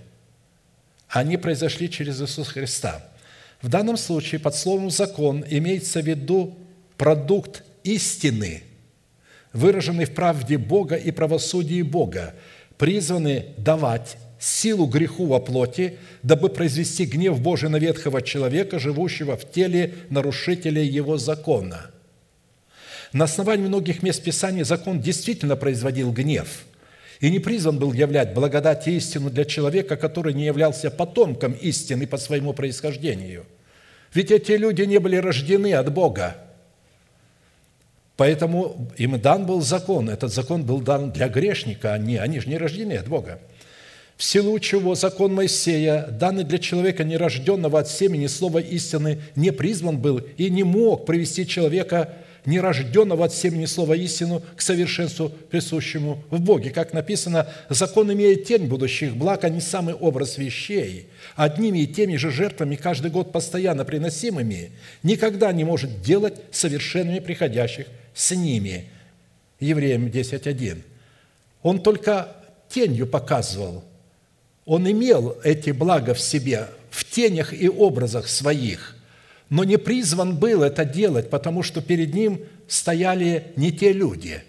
[1.08, 3.06] они произошли через Иисуса Христа.
[3.62, 6.58] В данном случае под словом «закон» имеется в виду
[6.97, 8.64] продукт истины,
[9.54, 12.36] выраженный в правде Бога и правосудии Бога,
[12.78, 19.50] призванный давать силу греху во плоти, дабы произвести гнев Божий на ветхого человека, живущего в
[19.50, 21.92] теле нарушителя его закона.
[23.14, 26.66] На основании многих мест Писания закон действительно производил гнев–
[27.20, 32.08] и не призван был являть благодать и истину для человека, который не являлся потомком истины
[32.08, 33.46] по своему происхождению.
[34.14, 36.38] Ведь эти люди не были рождены от Бога.
[38.18, 40.09] Поэтому им дан был закон.
[40.09, 43.39] Этот закон был дан для грешника, а не, они же не рождены от Бога.
[44.16, 49.97] В силу чего закон Моисея, данный для человека, нерожденного от семени слова истины, не призван
[49.97, 52.13] был и не мог привести человека
[52.45, 56.70] нерожденного от семени слова истину к совершенству, присущему в Боге.
[56.70, 61.09] Как написано, закон имеет тень будущих благ, а не самый образ вещей.
[61.36, 64.72] Одними и теми же жертвами, каждый год постоянно приносимыми,
[65.03, 68.89] никогда не может делать совершенными приходящих с ними.
[69.59, 70.82] Евреям 10.1.
[71.61, 72.36] Он только
[72.68, 73.84] тенью показывал.
[74.66, 78.95] Он имел эти блага в себе, в тенях и образах своих
[79.49, 84.43] но не призван был это делать, потому что перед ним стояли не те люди.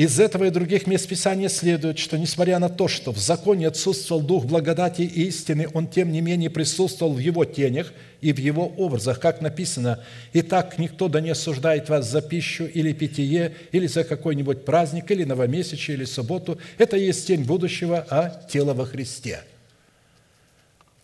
[0.00, 4.22] Из этого и других мест Писания следует, что несмотря на то, что в законе отсутствовал
[4.22, 7.92] дух благодати и истины, он тем не менее присутствовал в его тенях
[8.22, 12.94] и в его образах, как написано, «Итак, никто да не осуждает вас за пищу или
[12.94, 16.58] питье, или за какой-нибудь праздник, или новомесячие, или субботу.
[16.78, 19.40] Это есть тень будущего, а тело во Христе».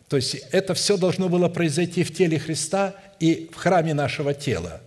[0.09, 4.81] То есть это все должно было произойти в теле Христа и в храме нашего тела.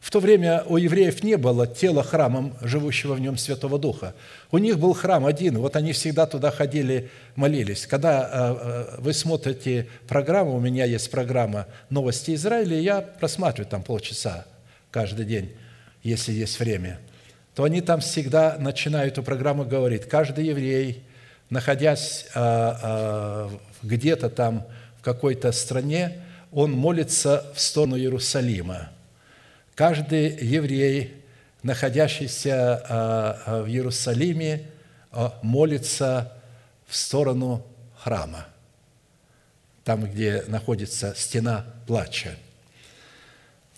[0.00, 4.14] В то время у евреев не было тела храмом, живущего в нем Святого Духа.
[4.52, 7.86] У них был храм один, вот они всегда туда ходили, молились.
[7.86, 13.82] Когда э, э, вы смотрите программу, у меня есть программа «Новости Израиля», я просматриваю там
[13.82, 14.46] полчаса
[14.92, 15.52] каждый день,
[16.02, 17.00] если есть время,
[17.54, 21.02] то они там всегда начинают эту программу говорить, каждый еврей,
[21.50, 23.48] находясь э,
[23.82, 24.64] где-то там
[24.98, 26.22] в какой-то стране,
[26.52, 28.90] он молится в сторону Иерусалима.
[29.78, 31.22] Каждый еврей,
[31.62, 34.62] находящийся а, а, в Иерусалиме,
[35.12, 36.32] а, молится
[36.88, 37.64] в сторону
[37.96, 38.48] храма,
[39.84, 42.34] там, где находится стена плача.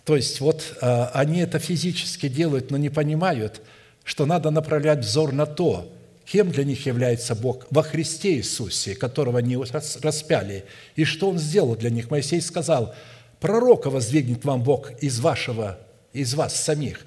[0.07, 3.61] То есть вот они это физически делают, но не понимают,
[4.03, 5.92] что надо направлять взор на то,
[6.24, 7.66] Кем для них является Бог?
[7.70, 9.59] Во Христе Иисусе, которого они
[10.01, 10.64] распяли.
[10.94, 12.11] И что Он сделал для них?
[12.11, 12.94] Моисей сказал,
[13.40, 15.76] пророка воздвигнет вам Бог из вашего,
[16.12, 17.06] из вас самих.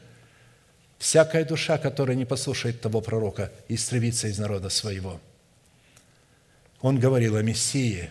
[0.97, 5.19] Всякая душа, которая не послушает того пророка, истребится из народа своего.
[6.81, 8.09] Он говорил о Мессии.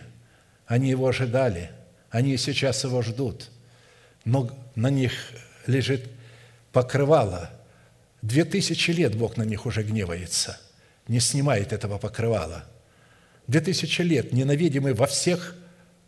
[0.65, 1.71] Они его ожидали.
[2.09, 3.49] Они сейчас его ждут.
[4.25, 5.13] Но на них
[5.67, 6.09] лежит
[6.71, 7.49] покрывало.
[8.21, 10.59] Две тысячи лет Бог на них уже гневается–
[11.07, 12.65] не снимает этого покрывала.
[13.47, 15.55] Две тысячи лет ненавидимый во всех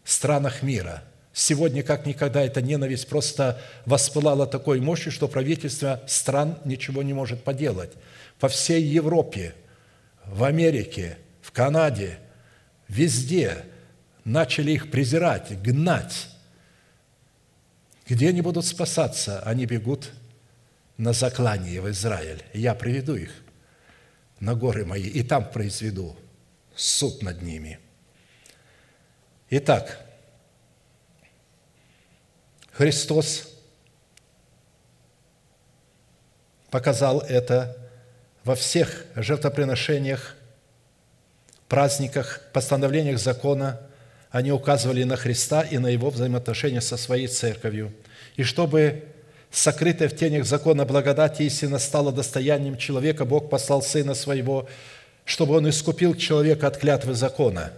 [0.03, 1.03] странах мира.
[1.38, 7.43] Сегодня, как никогда, эта ненависть просто воспылала такой мощью, что правительство стран ничего не может
[7.43, 7.91] поделать.
[8.39, 9.53] По всей Европе,
[10.23, 12.19] в Америке, в Канаде,
[12.88, 13.65] везде
[14.23, 16.29] начали их презирать, гнать.
[18.07, 19.41] Где они будут спасаться?
[19.41, 20.11] Они бегут
[20.95, 22.43] на заклание в Израиль.
[22.53, 23.31] Я приведу их
[24.39, 26.15] на горы мои, и там произведу
[26.77, 27.77] суд над ними.
[29.49, 30.05] Итак,
[32.78, 33.47] Христос
[36.69, 37.78] показал это
[38.43, 40.36] во всех жертвоприношениях
[41.69, 43.80] праздниках, постановлениях закона
[44.30, 47.93] они указывали на Христа и на Его взаимоотношения со своей церковью.
[48.36, 49.05] И чтобы
[49.51, 54.67] сокрытая в тенях закона благодать истина стала достоянием человека, Бог послал Сына Своего,
[55.23, 57.71] чтобы Он искупил человека от клятвы закона,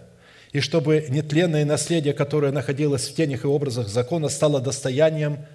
[0.57, 5.45] и чтобы нетленное наследие, которое находилось в тенях и образах закона, стало достоянием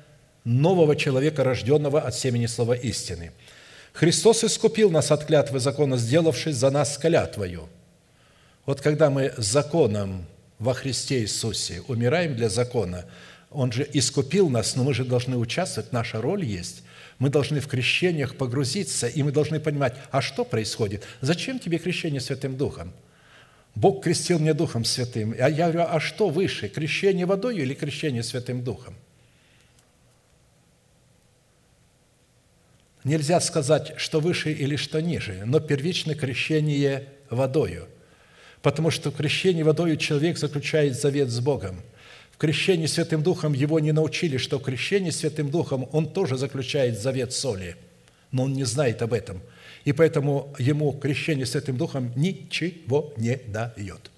[0.45, 3.33] нового человека, рожденного от семени слова истины.
[3.93, 7.69] Христос искупил нас от клятвы закона, сделавшись за нас клятвою.
[8.65, 10.25] Вот когда мы законом
[10.61, 13.05] во Христе Иисусе умираем для закона–
[13.55, 16.83] он же искупил нас, но мы же должны участвовать, наша роль есть.
[17.19, 21.05] Мы должны в крещениях погрузиться, и мы должны понимать, а что происходит?
[21.21, 22.93] Зачем тебе крещение Святым Духом?
[23.75, 25.35] Бог крестил меня Духом Святым.
[25.39, 28.95] А я говорю, а что выше, крещение водой или крещение Святым Духом?
[33.05, 37.89] Нельзя сказать, что выше или что ниже, но первичное крещение водою.
[38.61, 41.81] Потому что в крещении водою человек заключает завет с Богом–
[42.43, 47.33] крещении Святым Духом его не научили, что в крещении Святым Духом он тоже заключает завет
[47.33, 47.77] соли,
[48.33, 49.41] но он не знает об этом.
[49.85, 54.11] И поэтому ему крещение Святым Духом ничего не дает.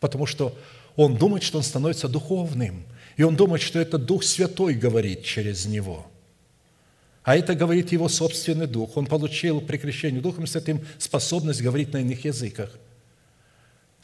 [0.00, 0.56] Потому что
[0.96, 2.84] он думает, что он становится духовным.
[3.16, 6.06] И он думает, что это Дух Святой говорит через него.
[7.22, 8.96] А это говорит его собственный Дух.
[8.96, 12.70] Он получил при крещении Духом Святым способность говорить на иных языках.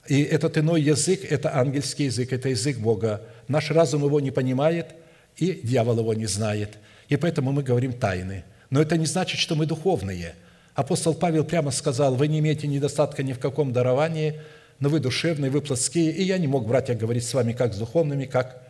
[0.08, 3.22] И этот иной язык– это ангельский язык, это язык Бога.
[3.48, 4.94] Наш разум его не понимает,
[5.36, 6.78] и дьявол его не знает.
[7.08, 8.44] И поэтому мы говорим тайны.
[8.70, 10.34] Но это не значит, что мы духовные.
[10.80, 14.40] Апостол Павел прямо сказал, вы не имеете недостатка ни в каком даровании,
[14.78, 16.10] но вы душевные, вы плотские.
[16.10, 18.62] И я не мог, братья, говорить с вами как с духовными, как...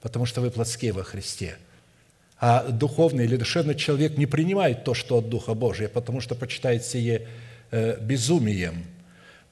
[0.00, 1.56] Потому что вы плотские во Христе.
[2.38, 6.84] А духовный или душевный человек не принимает то, что от Духа Божия, потому что почитает
[6.84, 7.26] сие
[7.72, 8.84] э, безумием–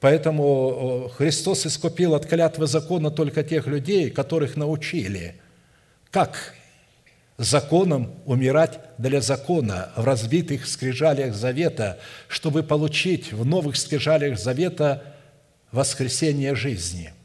[0.05, 5.33] Поэтому Христос искупил от клятвы закона только тех людей, которых научили,
[6.11, 6.53] как
[7.37, 15.03] законом умирать для закона в разбитых скрижалях завета, чтобы получить в новых скрижалях завета
[15.71, 17.11] воскресение жизни–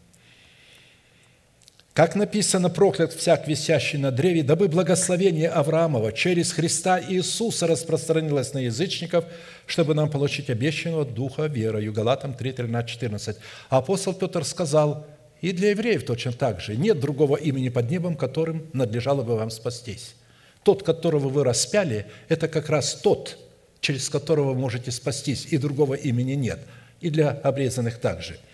[1.93, 8.59] как написано, проклят всяк висящий на древе, дабы благословение Авраамова через Христа Иисуса распространилось на
[8.59, 9.25] язычников,
[9.67, 11.93] чтобы нам получить обещанного Духа верою.
[11.93, 13.37] Галатам 3, 13, 14.
[13.69, 15.05] А апостол Петр сказал,
[15.41, 19.51] и для евреев точно так же, нет другого имени под небом, которым надлежало бы вам
[19.51, 20.15] спастись.
[20.63, 23.39] Тот, которого вы распяли, это как раз тот,
[23.81, 26.61] через которого вы можете спастись, и другого имени нет.
[27.01, 28.39] И для обрезанных также–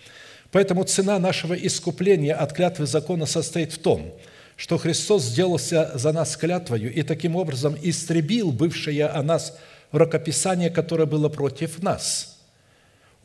[0.51, 4.13] Поэтому цена нашего искупления от клятвы закона состоит в том,
[4.55, 9.57] что Христос сделался за нас клятвою и таким образом истребил бывшее о нас
[9.91, 12.36] рукописание, которое было против нас.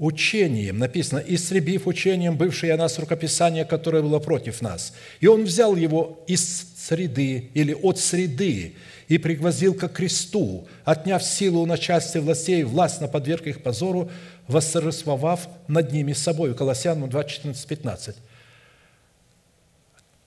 [0.03, 4.95] Учением, написано, истребив учением бывшее о нас рукописание, которое было против нас.
[5.21, 8.75] И Он взял его из среды или от среды
[9.07, 14.11] и пригвоздил ко кресту, отняв силу у начальства властей, властно подверг их позору,
[14.49, 16.53] восторжествовав над ними собой.
[16.57, 18.17] Колоссянам 2, 14, 15.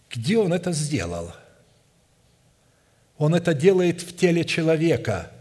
[0.10, 1.34] Где он это сделал?
[3.18, 5.34] Он это делает в теле человека.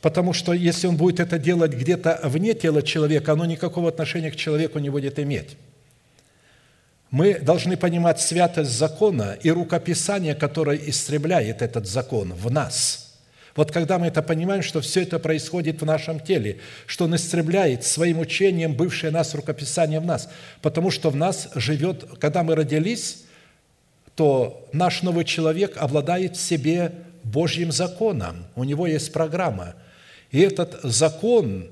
[0.00, 4.36] Потому что если он будет это делать где-то вне тела человека, оно никакого отношения к
[4.36, 5.56] человеку не будет иметь.
[7.10, 13.04] Мы должны понимать святость закона и рукописание, которое истребляет этот закон в нас–
[13.58, 17.82] вот когда мы это понимаем, что все это происходит в нашем теле, что Он истребляет
[17.82, 20.30] своим учением бывшее нас рукописание в нас,
[20.62, 23.24] потому что в нас живет, когда мы родились,
[24.14, 26.92] то наш новый человек обладает в себе
[27.30, 29.74] Божьим законом, у него есть программа.
[30.30, 31.70] И этот закон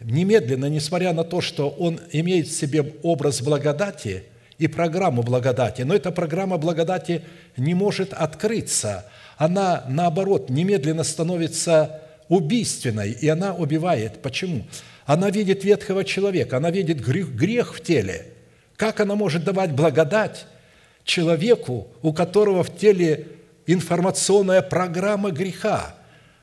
[0.00, 4.24] немедленно, несмотря на то, что он имеет в себе образ благодати
[4.58, 7.22] и программу благодати, но эта программа благодати
[7.56, 14.22] не может открыться– она, наоборот, немедленно становится убийственной, и она убивает.
[14.22, 14.66] Почему?
[15.04, 18.26] Она видит ветхого человека, она видит грех, грех в теле.
[18.76, 20.46] Как она может давать благодать
[21.04, 23.28] человеку, у которого в теле
[23.66, 25.96] информационная программа греха,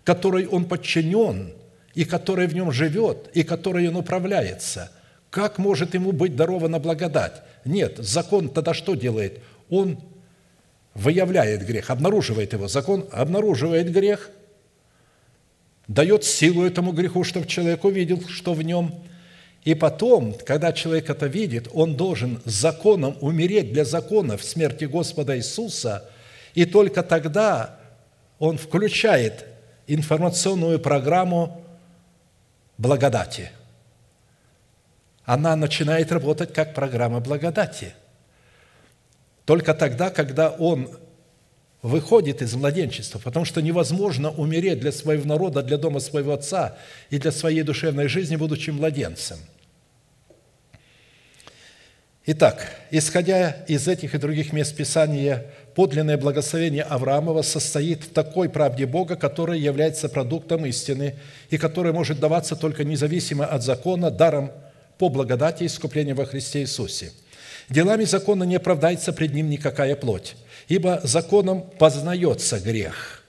[0.04, 1.54] которой он подчинен,
[1.94, 4.92] и которая в нем живет, и которой он управляется?
[5.30, 7.42] Как может ему быть дарована благодать?
[7.66, 9.40] Нет, закон тогда что делает?
[9.70, 9.98] Он
[10.94, 12.68] выявляет грех, обнаруживает его.
[12.68, 14.30] Закон обнаруживает грех,
[15.88, 18.94] дает силу этому греху, чтобы человек увидел, что в нем.
[19.64, 25.38] И потом, когда человек это видит, он должен законом умереть для закона в смерти Господа
[25.38, 26.10] Иисуса,
[26.54, 27.80] и только тогда
[28.40, 29.46] он включает
[29.88, 31.64] информационную программу
[32.78, 33.52] благодати.
[35.26, 37.94] она начинает работать как программа благодати.
[39.46, 40.90] Только тогда, когда он
[41.82, 46.78] выходит из младенчества, потому что невозможно умереть для своего народа, для дома своего отца
[47.10, 49.38] и для своей душевной жизни, будучи младенцем.
[52.26, 55.46] Итак, исходя из этих и других мест Писания,
[55.76, 61.16] подлинное благословение Авраамова состоит в такой правде Бога, которая является продуктом истины
[61.50, 64.52] и которая может даваться только независимо от закона, даром
[64.98, 67.12] по благодати искупления во Христе Иисусе.
[67.70, 70.36] Делами закона не оправдается пред ним никакая плоть,
[70.68, 73.23] ибо законом познается грех.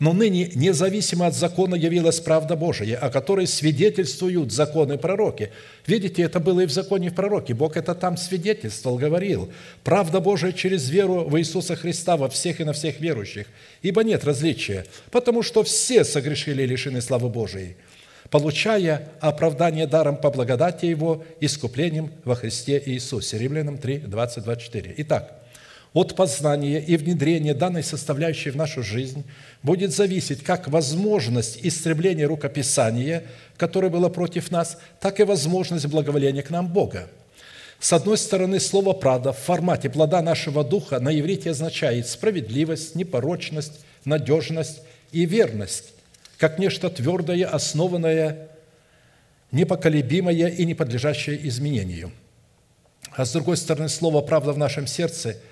[0.00, 5.52] Но ныне, независимо от закона, явилась правда Божия, о которой свидетельствуют законы пророки.
[5.86, 7.52] Видите, это было и в законе и в пророке.
[7.52, 9.52] Бог это там свидетельствовал, говорил.
[9.84, 13.46] Правда Божия через веру в Иисуса Христа во всех и на всех верующих.
[13.82, 17.76] Ибо нет различия, потому что все согрешили и лишены славы Божией,
[18.30, 23.36] получая оправдание даром по благодати Его, искуплением во Христе Иисусе.
[23.36, 24.94] Римлянам 3, 20, 24.
[24.96, 25.39] Итак,
[25.92, 29.24] от познания и внедрения данной составляющей в нашу жизнь
[29.62, 33.24] будет зависеть как возможность истребления рукописания,
[33.56, 37.10] которое было против нас, так и возможность благоволения к нам Бога.
[37.80, 43.80] С одной стороны, слово «правда» в формате плода нашего духа на иврите означает справедливость, непорочность,
[44.04, 44.82] надежность
[45.12, 45.94] и верность,
[46.36, 48.48] как нечто твердое, основанное,
[49.50, 52.12] непоколебимое и не подлежащее изменению.
[53.12, 55.36] А с другой стороны, слово «правда» в нашем сердце–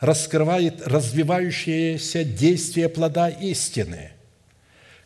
[0.00, 4.10] раскрывает развивающееся действие плода истины,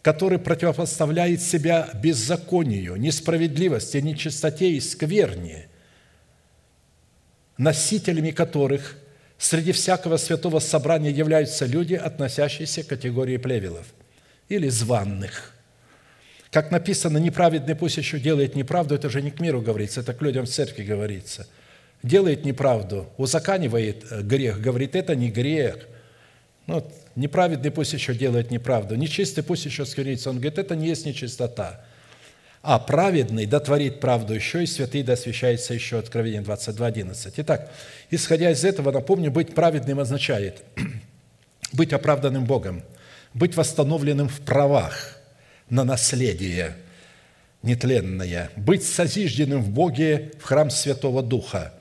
[0.02, 5.68] который противопоставляет себя беззаконию, несправедливости, нечистоте и скверне,
[7.56, 8.96] носителями которых
[9.38, 13.86] среди всякого святого собрания являются люди, относящиеся к категории плевелов
[14.48, 15.54] или званных.
[16.50, 20.22] Как написано, неправедный пусть еще делает неправду, это же не к миру говорится, это к
[20.22, 21.46] людям в церкви говорится–
[22.02, 25.86] делает неправду, узаканивает э, грех, говорит, это не грех.
[26.66, 30.30] Ну, неправедный пусть еще делает неправду, нечистый пусть еще сквернится.
[30.30, 31.84] Он говорит, это не есть нечистота.
[32.62, 35.98] А праведный дотворит правду еще, и святый досвящается еще.
[35.98, 37.32] Откровение 22.11.
[37.38, 37.72] Итак,
[38.10, 40.62] исходя из этого, напомню, быть праведным означает
[41.72, 42.82] быть оправданным Богом,
[43.32, 45.16] быть восстановленным в правах
[45.70, 46.76] на наследие
[47.62, 51.74] нетленное, быть созижденным в Боге в храм Святого Духа–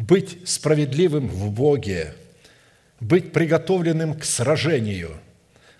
[0.00, 2.14] быть справедливым в Боге,
[3.00, 5.10] быть приготовленным к сражению,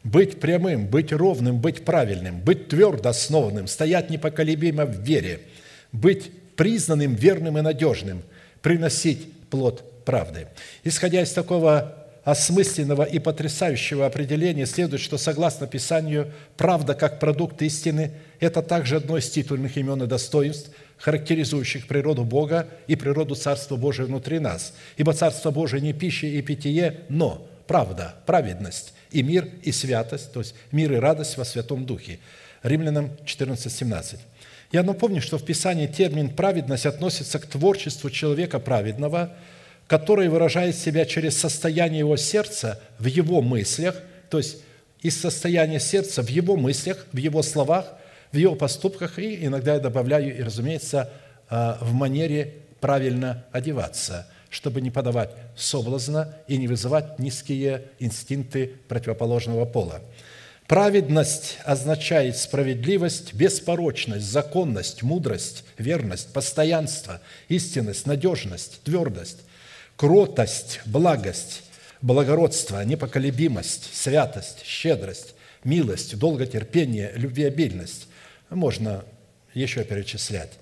[0.04, 5.40] быть прямым, быть ровным, быть правильным, быть твердо основанным, стоять непоколебимо в вере,
[5.90, 8.22] быть признанным верным и надежным,
[8.62, 10.46] приносить плод правды.
[10.84, 11.99] Исходя из такого
[12.30, 19.18] осмысленного и потрясающего определения следует, что согласно Писанию, правда как продукт истины– это также одно
[19.18, 20.70] из титульных имен и достоинств–
[21.00, 24.74] характеризующих природу Бога и природу Царства Божия внутри нас.
[24.96, 30.40] Ибо Царство Божие не пища и питье, но правда, праведность и мир, и святость, то
[30.40, 32.18] есть мир и радость во Святом Духе.
[32.62, 34.20] Римлянам 14, 17.
[34.72, 39.32] Я напомню, что в Писании термин «праведность» относится к творчеству человека праведного,
[39.90, 43.96] который выражает себя через состояние его сердца в его мыслях,
[44.28, 44.58] то есть
[45.02, 47.86] из состояния сердца в его мыслях, в его словах,
[48.30, 51.10] в его поступках, и иногда я добавляю, и, разумеется,
[51.48, 59.64] а, в манере правильно одеваться, чтобы не подавать соблазна и не вызывать низкие инстинкты противоположного
[59.64, 60.02] пола.
[60.68, 69.38] Праведность означает справедливость, беспорочность, законность, мудрость, верность, постоянство, истинность, надежность, твердость,
[70.00, 71.62] кротость, благость,
[72.00, 78.08] благородство, непоколебимость, святость, щедрость, милость, долготерпение, любвеобильность,
[78.48, 79.04] можно
[79.52, 80.52] еще перечислять.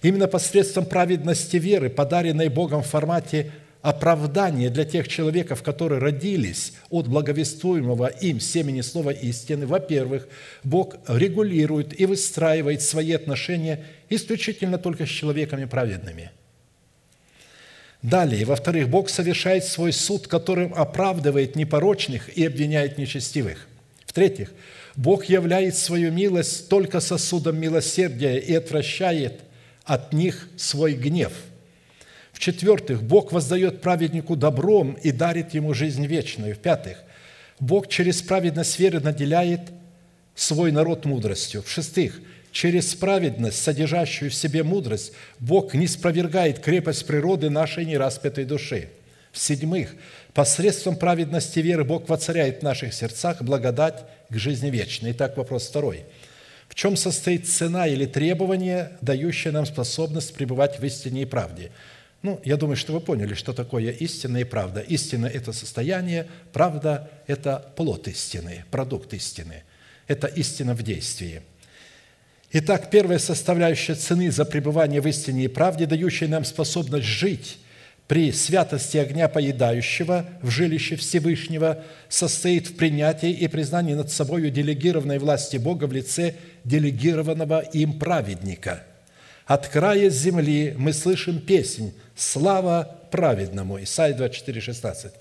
[0.00, 3.52] Именно посредством праведности веры, подаренной Богом в формате
[3.82, 10.26] оправдания для тех человеков, которые родились от благовествуемого им семени слова истины, во-первых,
[10.64, 16.30] Бог регулирует и выстраивает свои отношения исключительно только с человеками праведными.
[18.02, 23.66] Далее, во-вторых, Бог совершает свой суд, которым оправдывает непорочных и обвиняет нечестивых.
[24.04, 24.52] В-третьих,
[24.94, 29.40] Бог являет свою милость только сосудом милосердия и отвращает
[29.84, 31.32] от них свой гнев.
[32.32, 36.54] В-четвертых, Бог воздает праведнику добром и дарит ему жизнь вечную.
[36.54, 36.98] В-пятых,
[37.60, 39.62] Бог через праведность веры наделяет
[40.34, 41.62] свой народ мудростью.
[41.62, 42.20] В-шестых,
[42.52, 48.88] через праведность, содержащую в себе мудрость, Бог не спровергает крепость природы нашей нераспятой души.
[49.32, 49.94] В-седьмых,
[50.32, 55.12] посредством праведности веры Бог воцаряет в наших сердцах благодать к жизни вечной.
[55.12, 56.04] Итак, вопрос второй.
[56.74, 61.70] чем состоит цена или требование, дающее нам способность пребывать в истине и правде?
[62.22, 64.80] Ну, я думаю, что вы поняли, что такое истина и правда.
[64.80, 69.62] Истина– это состояние, правда– это плод истины, продукт истины.
[70.08, 71.42] Это истина в действии.
[72.52, 77.58] Итак, первая составляющая цены за пребывание в истине и правде, дающая нам способность жить
[78.06, 85.18] при святости огня поедающего в жилище Всевышнего состоит в принятии и признании над собой делегированной
[85.18, 88.84] власти Бога в лице делегированного им праведника.
[89.44, 95.12] От края земли мы слышим песнь «Слава праведному» Исайя 24, 16.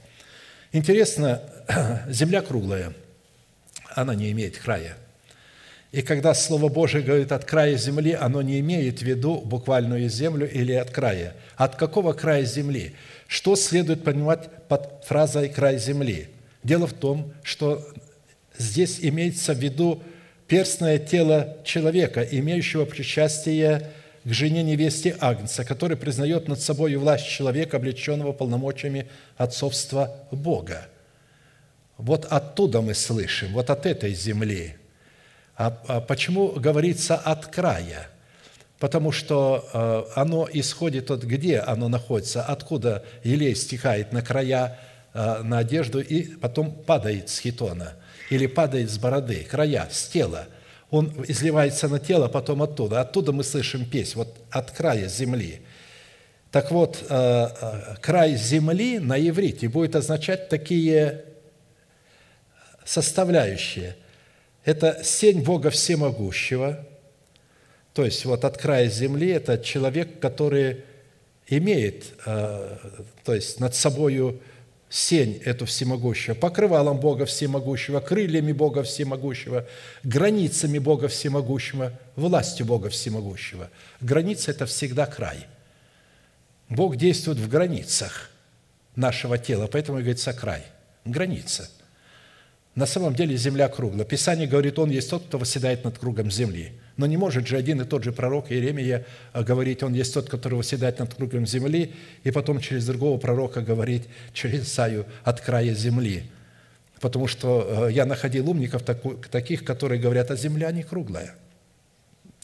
[0.73, 1.41] Интересно,
[2.07, 2.93] земля круглая,
[3.95, 4.95] она не имеет края–
[5.95, 10.45] и когда Слово Божие говорит «от края земли», оно не имеет в виду буквальную землю
[10.45, 11.37] или от края.
[11.55, 12.95] От какого края земли?
[13.27, 16.27] Что следует понимать под фразой «край земли»?
[16.63, 17.87] Дело в том, что
[18.57, 20.03] здесь имеется в виду
[20.49, 23.89] перстное тело человека, имеющего причастие
[24.25, 29.07] к жене невесте Агнца, который признает над собой власть человека, облеченного полномочиями
[29.37, 30.89] отцовства Бога.
[31.97, 34.75] Вот оттуда мы слышим, вот от этой земли–
[35.57, 38.07] а, а почему говорится «от края»?
[38.79, 44.77] Потому что э, оно исходит от где оно находится, откуда елей стихает на края,
[45.13, 47.93] э, на одежду и потом падает с хитона
[48.29, 50.47] или падает с бороды, края, с тела.
[50.89, 52.99] Он изливается на тело, потом оттуда.
[52.99, 55.61] Оттуда мы слышим песнь, вот от края земли.
[56.51, 61.23] Так вот, э, край земли на иврите будет означать такие
[62.83, 63.95] составляющие–
[64.65, 66.85] это сень Бога Всемогущего,
[67.93, 70.83] то есть вот от края земли это человек, который
[71.47, 72.77] имеет, э,
[73.23, 74.41] то есть над собою
[74.89, 79.67] сень эту всемогущего, покрывалом Бога Всемогущего, крыльями Бога Всемогущего,
[80.03, 83.69] границами Бога Всемогущего, властью Бога Всемогущего.
[84.01, 85.45] Граница– это всегда край.
[86.69, 88.31] Бог действует в границах
[88.95, 90.63] нашего тела, поэтому и говорится край,
[91.05, 91.69] граница–
[92.75, 94.05] на самом деле земля круглая.
[94.05, 96.73] Писание говорит, он есть тот, кто восседает над кругом земли.
[96.97, 100.29] Но не может же один и тот же пророк Иеремия э, говорить, он есть тот,
[100.29, 101.93] который восседает над кругом земли,
[102.23, 104.03] и потом через другого пророка говорить,
[104.33, 106.23] через Исаю, от края земли.
[106.99, 111.35] Потому что э, я находил умников таких, которые говорят, а земля не круглая.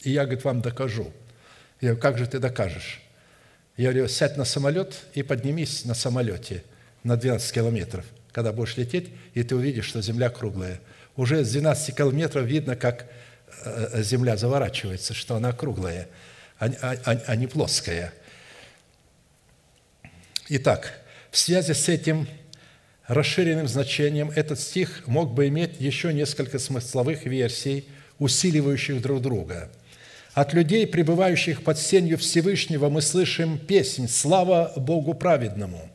[0.02, 1.12] И я, говорит, вам докажу.
[1.82, 3.02] Я говорю, как же ты докажешь?
[3.76, 6.64] Я говорю, сядь на самолет и поднимись на самолете
[7.04, 10.80] на 12 километров– когда будешь лететь, и ты увидишь, что Земля круглая.
[11.16, 13.06] Уже с 12 километров видно, как
[13.64, 16.08] э, э, Земля заворачивается, что она круглая,
[16.58, 18.12] а, а, а, а не плоская.
[20.48, 21.00] Итак,
[21.30, 22.26] в связи с этим
[23.06, 27.86] расширенным значением этот стих мог бы иметь еще несколько смысловых версий,
[28.18, 29.70] усиливающих друг друга.
[30.34, 35.90] От людей, пребывающих под сенью Всевышнего, мы слышим песнь «Слава Богу праведному»,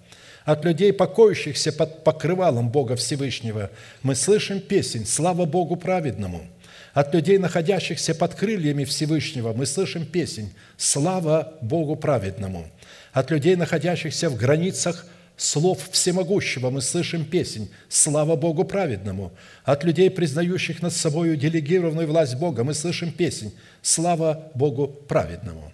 [0.48, 3.69] от людей, покоящихся под покрывалом Бога Всевышнего,
[4.02, 6.48] мы слышим песнь «Слава Богу праведному».
[6.94, 12.65] От людей, находящихся под крыльями Всевышнего, мы слышим песнь «Слава Богу праведному».
[13.11, 15.06] От людей, находящихся в границах
[15.36, 19.34] слов всемогущего, мы слышим песнь «Слава Богу праведному».
[19.65, 25.74] От людей, признающих над собой делегированную власть Бога, мы слышим песнь «Слава Богу праведному».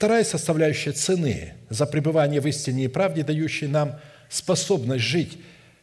[0.00, 4.00] Вторая составляющая цены за пребывание в истине и правде, дающей нам
[4.30, 5.36] способность жить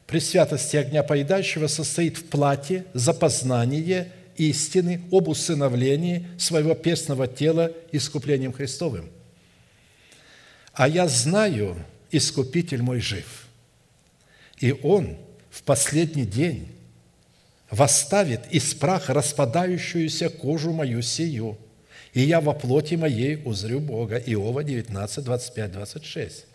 [0.08, 7.72] при святости огня поедающего, состоит в плате за познание истины об усыновлении своего перстного тела
[7.92, 9.12] искуплением Христовым.
[10.74, 11.78] А я знаю,
[12.10, 13.46] Искупитель мой жив,
[14.58, 15.16] и Он
[15.52, 16.72] в последний день
[17.70, 21.60] восставит из праха распадающуюся кожу мою сию–
[22.18, 24.18] и я во плоти моей узрю Бога».
[24.18, 26.46] Иова 19, 25, 26.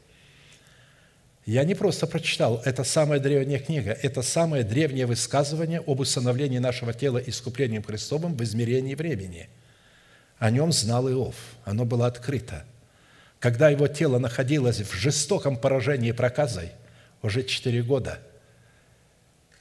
[1.46, 6.92] Я не просто прочитал, это самая древняя книга, это самое древнее высказывание об усыновлении нашего
[6.92, 9.48] тела искуплением Христовым в измерении времени.
[10.38, 12.64] О нем знал Иов, оно было открыто.
[13.38, 16.72] Когда его тело находилось в жестоком поражении проказой,
[17.22, 18.18] уже четыре года,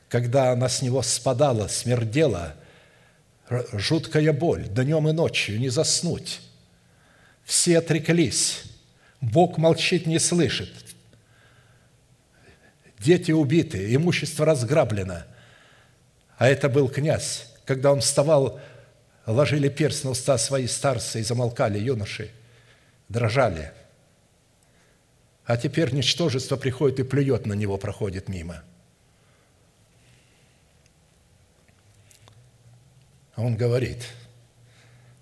[0.09, 2.55] когда она с него спадала, смердела,
[3.73, 6.41] жуткая боль, днем и ночью не заснуть.
[7.43, 8.63] Все отреклись.
[9.19, 10.71] Бог молчит, не слышит.
[12.99, 15.23] Дети убиты, имущество разграблено.
[16.37, 17.47] А это был князь.
[17.65, 18.59] Когда он вставал,
[19.25, 22.31] ложили перст на уста свои старцы и замолкали юноши,
[23.09, 23.71] дрожали.
[25.45, 28.63] А теперь ничтожество приходит и плюет на него, проходит мимо–
[33.35, 34.03] он говорит,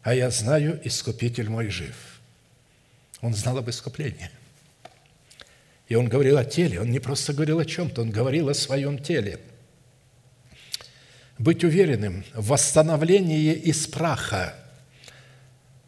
[0.01, 1.95] а я знаю, Искупитель мой жив.
[3.21, 4.29] Он знал об искуплении.
[5.87, 8.99] И он говорил о теле, он не просто говорил о чем-то, он говорил о своем
[8.99, 9.39] теле.
[11.37, 14.53] Быть уверенным в восстановлении из праха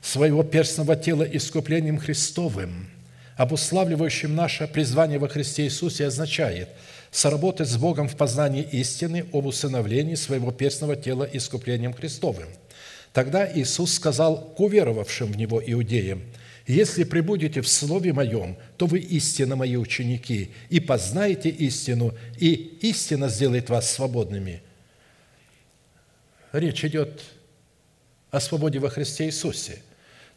[0.02, 2.90] своего перстного тела искуплением Христовым,
[3.38, 6.70] обуславливающим наше призвание во Христе Иисусе, означает
[7.12, 12.48] соработать с Богом в познании истины об усыновлении своего перстного тела искуплением Христовым.
[13.14, 16.24] Тогда Иисус сказал к уверовавшим в Него иудеям–
[16.68, 23.30] если прибудете в Слове Моем, то вы истинно Мои ученики, и познаете истину, и истина
[23.30, 24.62] сделает вас свободными».
[26.52, 27.24] Речь идет
[28.30, 29.82] о свободе во Христе Иисусе.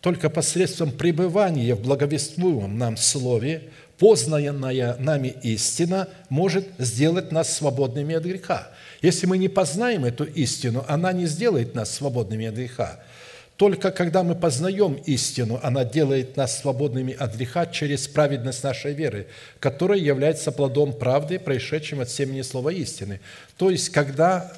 [0.00, 8.24] Только посредством пребывания в благовествуемом нам Слове познанная нами истина может сделать нас свободными от
[8.24, 8.68] греха.
[9.02, 13.00] Если мы не познаем эту истину, она не сделает нас свободными от греха–
[13.56, 19.28] только когда мы познаем истину, она делает нас свободными от греха через праведность нашей веры,
[19.60, 23.20] которая является плодом правды, происшедшим от семени слова истины.
[23.56, 24.52] То есть, когда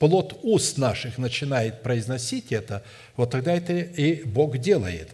[0.00, 2.82] плод уст наших начинает произносить это,
[3.16, 5.10] вот тогда это и Бог делает.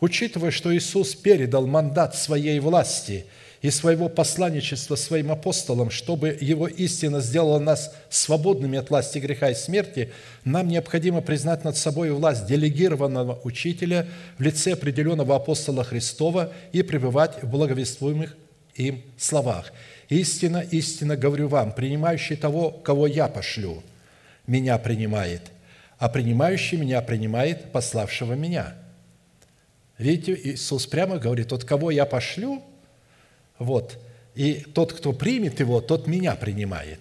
[0.00, 3.26] Учитывая, что Иисус передал мандат своей власти–
[3.62, 9.54] и своего посланничества своим апостолам, чтобы Его истина сделала нас свободными от власти греха и
[9.54, 10.12] смерти,
[10.44, 14.06] нам необходимо признать над собой власть делегированного учителя
[14.38, 18.36] в лице определенного апостола Христова и пребывать в благовествуемых
[18.76, 19.72] им словах.
[20.08, 23.82] «Истина, истина говорю вам, принимающий того, кого я пошлю,
[24.46, 25.42] меня принимает,
[25.98, 28.74] а принимающий меня принимает пославшего меня».
[29.98, 32.62] Видите, Иисус прямо говорит, «Вот кого я пошлю–
[33.58, 33.98] вот.
[34.34, 37.00] И тот, кто примет его, тот меня принимает.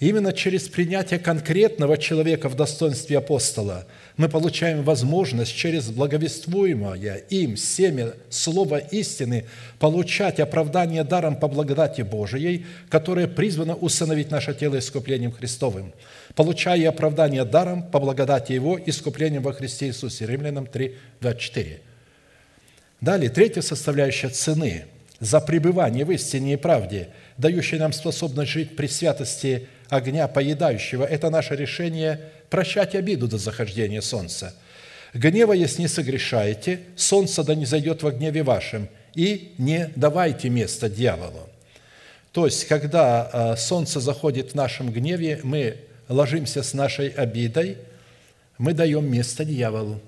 [0.00, 3.86] Именно через принятие конкретного человека в достоинстве апостола
[4.16, 9.44] мы получаем возможность через благовествуемое им семя слова истины
[9.78, 15.92] получать оправдание даром по благодати Божией, которое призвано усыновить наше тело искуплением Христовым,
[16.34, 20.26] получая оправдание даром по благодати Его искуплением во Христе Иисусе.
[20.26, 21.93] Римлянам 3, 24.
[23.00, 24.86] Далее, третья составляющая цены–
[25.20, 27.08] за пребывание в истине и правде,
[27.38, 34.00] дающей нам способность жить при святости огня поедающего, это наше решение прощать обиду до захождения
[34.00, 34.54] солнца.
[35.14, 41.48] Гневаясь, не согрешайте, солнце да не зайдет во гневе вашем, и не давайте место дьяволу.
[42.32, 45.76] То есть, когда а, солнце заходит в нашем гневе, мы
[46.08, 47.78] ложимся с нашей обидой,
[48.58, 50.00] мы даем место дьяволу.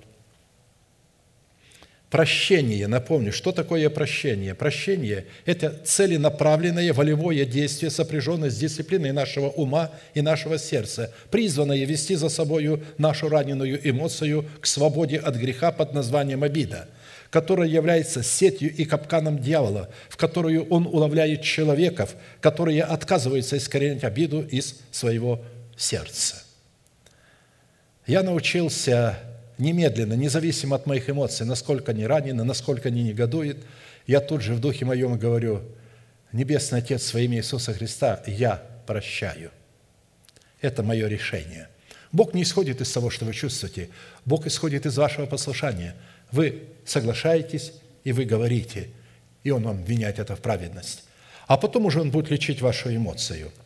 [2.11, 4.55] Прощение, напомню, что такое прощение?
[4.55, 12.15] Прощение– это целенаправленное волевое действие, сопряженное с дисциплиной нашего ума и нашего сердца, призванное вести
[12.15, 16.89] за собою нашу раненую эмоцию к свободе от греха под названием обида,
[17.31, 24.43] которая является сетью и капканом дьявола, в которую он уловляет человеков, которые отказываются искоренять обиду
[24.43, 25.45] из своего
[25.77, 26.37] сердца.
[28.07, 29.19] Я научился
[29.59, 33.59] немедленно, независимо от моих эмоций, насколько они ранены, насколько они негодуют,
[34.07, 35.63] я тут же в духе моем говорю,
[36.33, 39.51] Небесный Отец, во Иисуса Христа, я прощаю.
[40.61, 41.69] Это мое решение.
[42.13, 43.91] Бог не исходит из того, что вы чувствуете.
[44.25, 45.95] Бог исходит из вашего послушания.
[46.31, 47.73] Вы соглашаетесь,
[48.05, 48.89] и вы говорите,
[49.45, 51.05] и Он вам виняет это в праведность.
[51.47, 53.51] А потом уже Он будет лечить вашу эмоцию–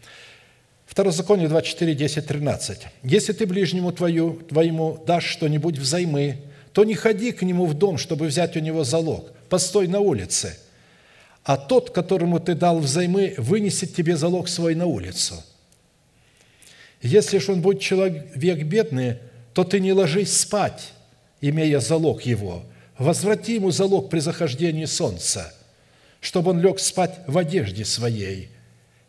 [0.90, 2.78] Второзаконие 24, 10, 13.
[3.04, 6.38] «Если ты ближнему твою, твоему дашь что-нибудь взаймы,
[6.72, 9.30] то не ходи к нему в дом, чтобы взять у него залог.
[9.48, 10.58] Постой на улице.
[11.44, 15.36] А тот, которому ты дал взаймы, вынесет тебе залог свой на улицу.
[17.02, 19.18] Если же он будет человек бедный,
[19.54, 20.92] то ты не ложись спать,
[21.40, 22.64] имея залог его.
[22.98, 25.54] Возврати ему залог при захождении солнца,
[26.20, 28.48] чтобы он лег спать в одежде своей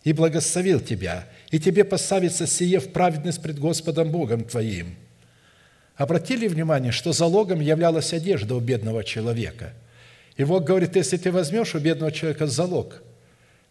[0.03, 4.95] и благословил тебя, и тебе поставится сие в праведность пред Господом Богом твоим».
[5.98, 9.73] Обратили внимание, что залогом являлась одежда у бедного человека.
[10.36, 13.03] И Бог говорит, если ты возьмешь у бедного человека залог,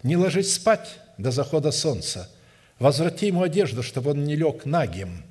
[0.05, 2.31] не ложись спать до захода солнца,
[2.79, 5.25] возврати ему одежду, чтобы он не лег нагим.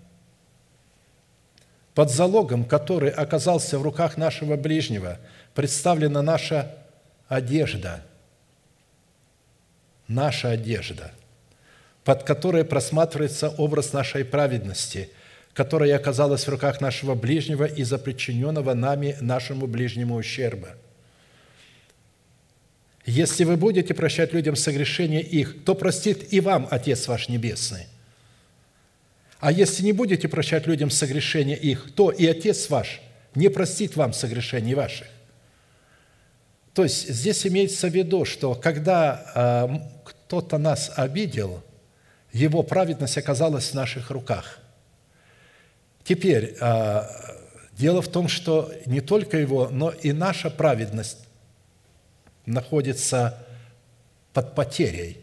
[1.94, 5.20] Под залогом, который оказался в руках нашего ближнего,
[5.54, 6.76] представлена наша
[7.30, 8.04] одежда.
[10.08, 11.14] Наша одежда–
[12.04, 15.10] под которой просматривается образ нашей праведности,
[15.54, 20.70] которая оказалась в руках нашего ближнего из-за причиненного нами нашему ближнему ущерба.
[23.06, 27.88] Если вы будете прощать людям согрешения их, то простит и вам Отец ваш Небесный.
[29.40, 33.02] А если не будете прощать людям согрешения их, то и Отец ваш
[33.36, 35.08] не простит вам согрешений ваших.
[36.74, 41.64] То есть здесь имеется в виду, что когда э, кто-то нас обидел,
[42.32, 44.60] его праведность оказалась в наших руках.
[46.04, 47.04] Теперь, э,
[47.78, 51.20] дело в том, что не только его, но и наша праведность
[52.46, 53.46] находится
[54.34, 55.18] под потерей.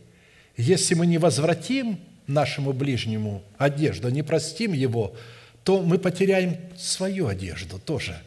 [0.57, 5.15] Если мы не возвратим нашему ближнему одежду, не простим его,
[5.65, 8.21] то мы потеряем свою одежду тоже.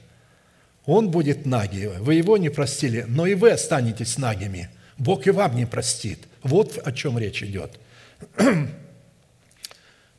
[0.85, 4.69] Он будет наги, вы его не простили, но и вы останетесь нагими.
[4.97, 6.19] Бог и вам не простит.
[6.43, 7.79] Вот о чем речь идет.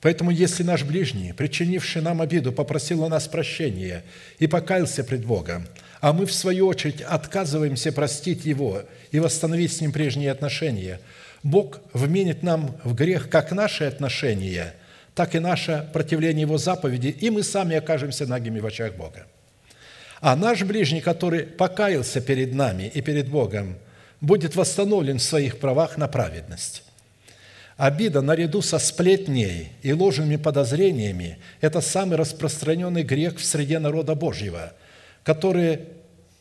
[0.01, 4.05] Поэтому, если наш ближний, причинивший нам обиду, попросил у нас прощения
[4.39, 5.67] и покаялся пред Богом,
[6.01, 11.01] а мы, в свою очередь, отказываемся простить его и восстановить с ним прежние отношения,
[11.43, 14.75] Бог вменит нам в грех как наши отношения,
[15.15, 19.27] так и наше противление Его заповеди, и мы сами окажемся нагими в очах Бога.
[20.21, 23.77] А наш ближний, который покаялся перед нами и перед Богом,
[24.21, 26.85] будет восстановлен в своих правах на праведность.
[27.81, 34.75] Обида наряду со сплетней и ложными подозрениями– это самый распространенный грех в среде народа Божьего,
[35.23, 35.79] который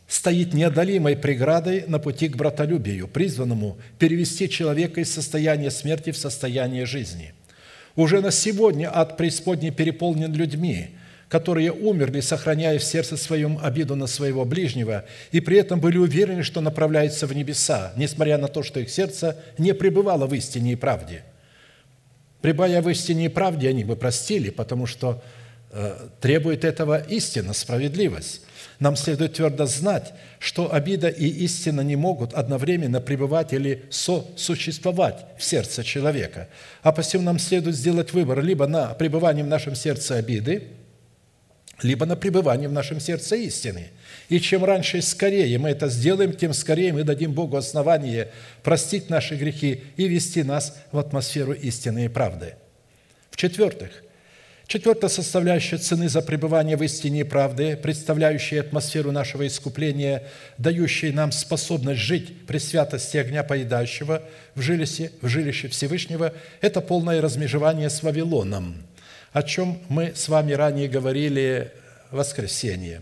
[0.05, 6.85] стоит неодолимой преградой на пути к братолюбию, призванному перевести человека из состояния смерти в состояние
[6.85, 7.33] жизни.
[7.95, 10.89] Уже на сегодня ад преисподней переполнен людьми,
[11.29, 16.43] которые умерли, сохраняя в сердце своем обиду на своего ближнего, и при этом были уверены,
[16.43, 20.75] что направляются в небеса, несмотря на то, что их сердце не пребывало в истине и
[20.75, 21.23] правде.
[22.41, 25.21] Пребывая в истине и правде, они бы простили, потому что
[25.71, 28.41] э, требует этого истина, справедливость.
[28.79, 35.43] Нам следует твердо знать, что обида и истина не могут одновременно пребывать или сосуществовать в
[35.43, 36.47] сердце человека.
[36.81, 40.67] А посему нам следует сделать выбор либо на пребывание в нашем сердце обиды–
[41.83, 43.87] либо на пребывание в нашем сердце истины.
[44.29, 48.31] И чем раньше и скорее мы это сделаем, тем скорее мы дадим Богу основание
[48.63, 52.53] простить наши грехи и вести нас в атмосферу истины и правды.
[53.31, 53.89] В-четвертых,
[54.67, 60.23] четвертая составляющая цены за пребывание в истине и правды, представляющая атмосферу нашего искупления,
[60.57, 64.21] дающая нам способность жить при святости огня поедающего
[64.55, 68.85] в жилище, в жилище Всевышнего, это полное размежевание с Вавилоном–
[69.31, 71.71] о чем мы с вами ранее говорили
[72.11, 73.01] в воскресенье.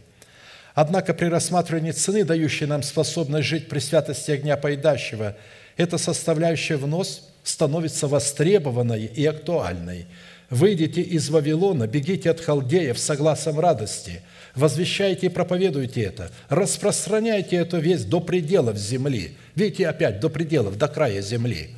[0.77, 5.35] Однако при рассматривании цены, дающей нам способность жить при святости огня поедащего,
[5.75, 10.05] эта составляющая в нос становится востребованной и актуальной.
[10.51, 14.21] «Выйдите из Вавилона, бегите от халдеев согласом радости,
[14.53, 19.35] возвещайте и проповедуйте это, распространяйте эту весть до пределов земли».
[19.55, 21.71] Видите, опять до пределов, до края земли.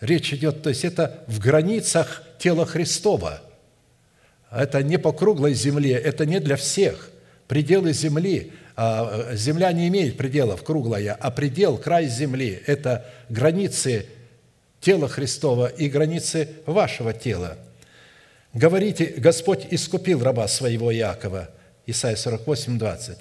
[0.00, 3.42] Речь идет, то есть это в границах тела Христова–
[4.50, 7.12] это не по круглой земле, это не для всех.
[7.48, 14.06] Пределы земли, а, земля не имеет пределов круглая, а предел, край земли– это границы
[14.80, 17.56] тела Христова и границы вашего тела.
[18.52, 21.48] Говорите, Господь искупил раба своего Иакова.
[21.86, 23.18] Исайя 48, 20.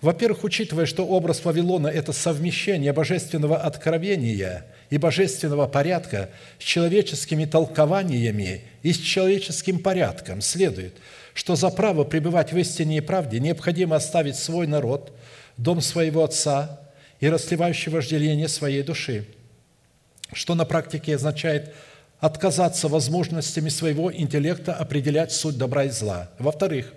[0.00, 6.30] Во-первых, учитывая, что образ Вавилона– это совмещение божественного откровения и божественного порядка
[6.60, 10.94] с человеческими толкованиями и с человеческим порядком, следует,
[11.36, 15.12] что за право пребывать в истине и правде необходимо оставить свой народ,
[15.58, 16.80] дом своего отца
[17.20, 19.28] и расливающее вожделение своей души,
[20.32, 21.74] что на практике означает
[22.20, 26.30] отказаться возможностями своего интеллекта определять суть добра и зла.
[26.38, 26.94] Во-вторых,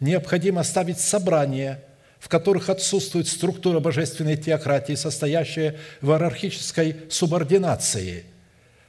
[0.00, 1.80] необходимо оставить собрание–
[2.24, 8.24] в которых отсутствует структура божественной теократии, состоящая в иерархической субординации,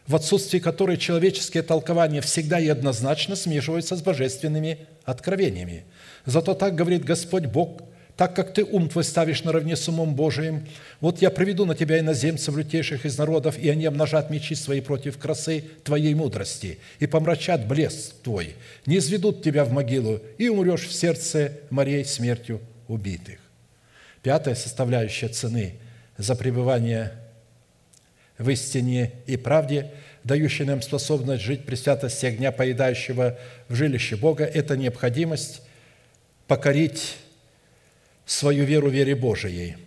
[0.07, 5.85] в отсутствии которой человеческие толкования всегда и однозначно смешиваются с божественными откровениями.
[6.25, 7.81] Зато так говорит Господь Бог,
[8.17, 10.65] так как ты ум твой ставишь наравне с умом Божиим,
[11.01, 15.17] вот я приведу на тебя иноземцев, лютейших из народов, и они обнажат мечи свои против
[15.17, 18.55] красы твоей мудрости, и помрачат блеск твой,
[18.85, 23.39] не изведут тебя в могилу, и умрешь в сердце морей смертью убитых.
[24.21, 25.75] Пятая составляющая цены
[26.17, 27.11] за пребывание
[28.37, 29.91] в истине и правде,
[30.23, 33.37] дающая нам способность жить при святости огня, поедающего
[33.69, 35.61] в жилище Бога, это необходимость
[36.47, 37.17] покорить
[38.25, 39.77] свою веру вере Божией.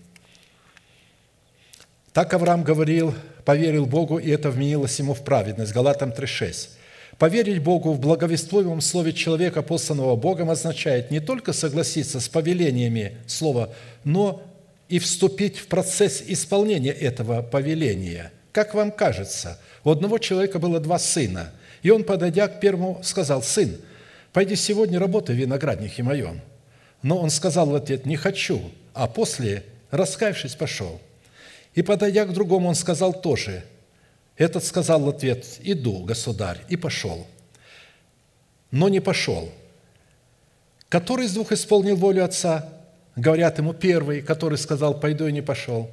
[2.12, 3.14] Так Авраам говорил,
[3.44, 5.72] поверил Богу, и это вменилось ему в праведность.
[5.72, 6.70] Галатам 3,6.
[7.18, 13.74] Поверить Богу в благовествуемом слове человека, посланного Богом, означает не только согласиться с повелениями слова,
[14.04, 14.42] но
[14.88, 18.32] и вступить в процесс исполнения этого повеления.
[18.58, 21.52] Как вам кажется, у одного человека было два сына,
[21.82, 23.80] И он, подойдя к первому, сказал, «Сын,
[24.32, 26.40] пойди сегодня работай в винограднике моем».
[27.02, 29.62] Но он сказал в ответ, «Не хочу», а после,
[29.92, 31.00] раскаявшись, пошел.
[31.76, 33.62] И, подойдя к другому, он сказал тоже.
[34.36, 37.28] Этот сказал в ответ, «Иду, государь», и пошел.
[38.72, 39.52] Но не пошел.
[40.88, 42.68] Который из двух исполнил волю Отца?
[43.14, 45.88] Говорят ему, первый, который сказал, «Пойду и не пошел».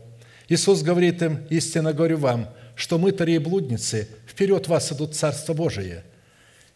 [0.48, 6.04] Иисус говорит им, «Истинно говорю вам, что мытари и блудницы вперед вас идут Царство Божие.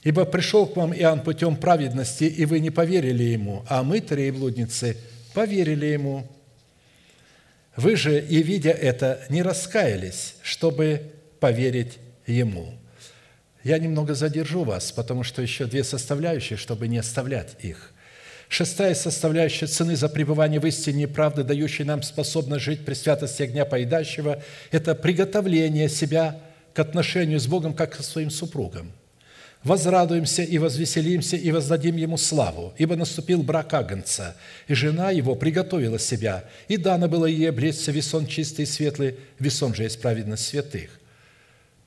[0.02, 4.32] Ибо пришел к вам Иоанн путем праведности, и вы не поверили ему, а мытари и
[4.32, 4.98] блудницы
[5.34, 6.28] поверили ему.
[7.76, 12.74] Вы же, и видя это, не раскаялись, чтобы поверить ему».
[13.62, 17.94] Я немного задержу вас, потому что еще две составляющие, чтобы не оставлять их–
[18.50, 23.44] Шестая составляющая цены за пребывание в истине и правды, дающей нам способность жить при святости
[23.44, 26.42] огня поедающего, это приготовление себя
[26.74, 28.92] к отношению с Богом, как со своим супругом.
[29.64, 34.36] «Возрадуемся и возвеселимся, и воздадим Ему славу, ибо наступил брак Агнца,
[34.68, 39.76] и жена Его приготовила себя, и дано было ей облечься весон чистый и светлый, весон
[39.76, 40.90] же есть праведность святых».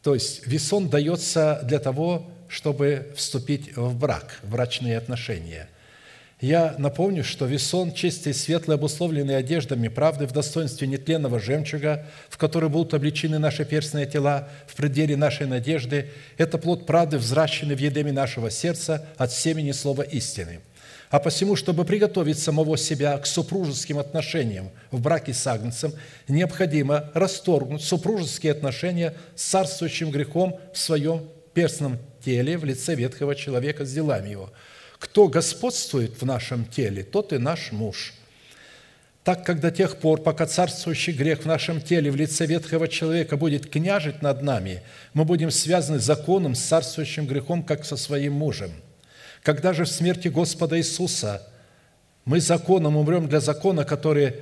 [0.03, 5.69] То есть весон дается для того, чтобы вступить в брак, в брачные отношения–
[6.43, 12.69] я напомню, что весон чистый, светлый, обусловленный одеждами правды в достоинстве нетленного жемчуга, в который
[12.69, 18.11] будут обличены наши перстные тела в преддверии нашей надежды, это плод правды, взращенный в едеме
[18.11, 20.59] нашего сердца от семени слова истины.
[21.11, 25.93] А посему, чтобы приготовить самого себя к супружеским отношениям в браке с Агнцем,
[26.27, 33.85] необходимо расторгнуть супружеские отношения с царствующим грехом в своем перстном теле в лице ветхого человека
[33.85, 34.51] с делами его–
[35.03, 38.15] кто господствует в нашем теле, тот и наш муж.
[39.25, 43.37] Так как до тех пор, пока царствующий грех в нашем теле в лице ветхого человека
[43.37, 44.81] будет княжить над нами,
[45.13, 48.71] мы будем связаны законом с царствующим грехом, как со своим мужем.
[49.43, 51.49] Когда же в смерти Господа Иисуса
[52.25, 54.35] мы законом умрем для закона, который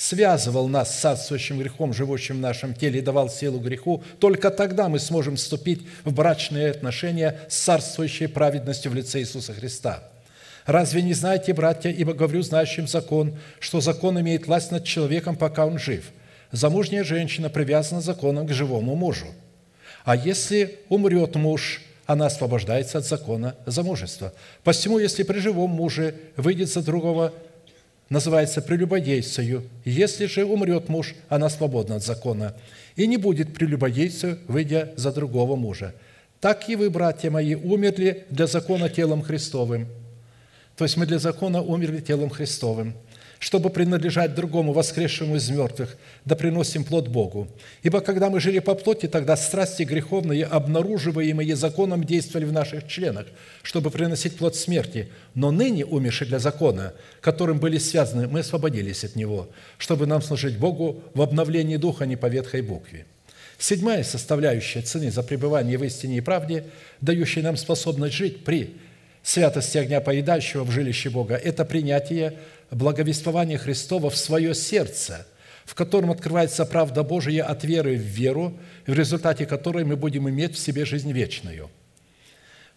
[0.00, 4.88] связывал нас с царствующим грехом, живущим в нашем теле, и давал силу греху, только тогда
[4.88, 10.02] мы сможем вступить в брачные отношения с царствующей праведностью в лице Иисуса Христа.
[10.64, 15.66] Разве не знаете, братья, ибо говорю знающим закон, что закон имеет власть над человеком, пока
[15.66, 16.12] он жив?
[16.50, 19.26] Замужняя женщина привязана законом к живому мужу.
[20.06, 24.32] А если умрет муж, она освобождается от закона замужества.
[24.64, 27.34] Посему, если при живом муже выйдет за другого
[28.10, 29.64] называется прелюбодействию.
[29.84, 32.54] Если же умрет муж, она свободна от закона,
[32.96, 35.94] и не будет прелюбодействию, выйдя за другого мужа.
[36.40, 39.86] Так и вы, братья мои, умерли для закона телом Христовым.
[40.76, 42.94] То есть мы для закона умерли телом Христовым–
[43.40, 45.96] чтобы принадлежать другому, воскресшему из мертвых,
[46.26, 47.48] да приносим плод Богу.
[47.82, 53.26] Ибо когда мы жили по плоти, тогда страсти греховные, обнаруживаемые законом, действовали в наших членах,
[53.62, 55.08] чтобы приносить плод смерти.
[55.34, 56.92] Но ныне, умерши для закона,
[57.22, 59.48] которым были связаны, мы освободились от него,
[59.78, 63.06] чтобы нам служить Богу в обновлении духа, а не по ветхой букве.
[63.56, 66.64] Седьмая составляющая цены за пребывание в истине и правде,
[67.00, 68.76] дающая нам способность жить при
[69.22, 72.34] святости огня поедающего в жилище Бога, это принятие
[72.70, 75.26] благовествование Христова в свое сердце,
[75.64, 80.54] в котором открывается правда Божия от веры в веру, в результате которой мы будем иметь
[80.54, 81.70] в себе жизнь вечную.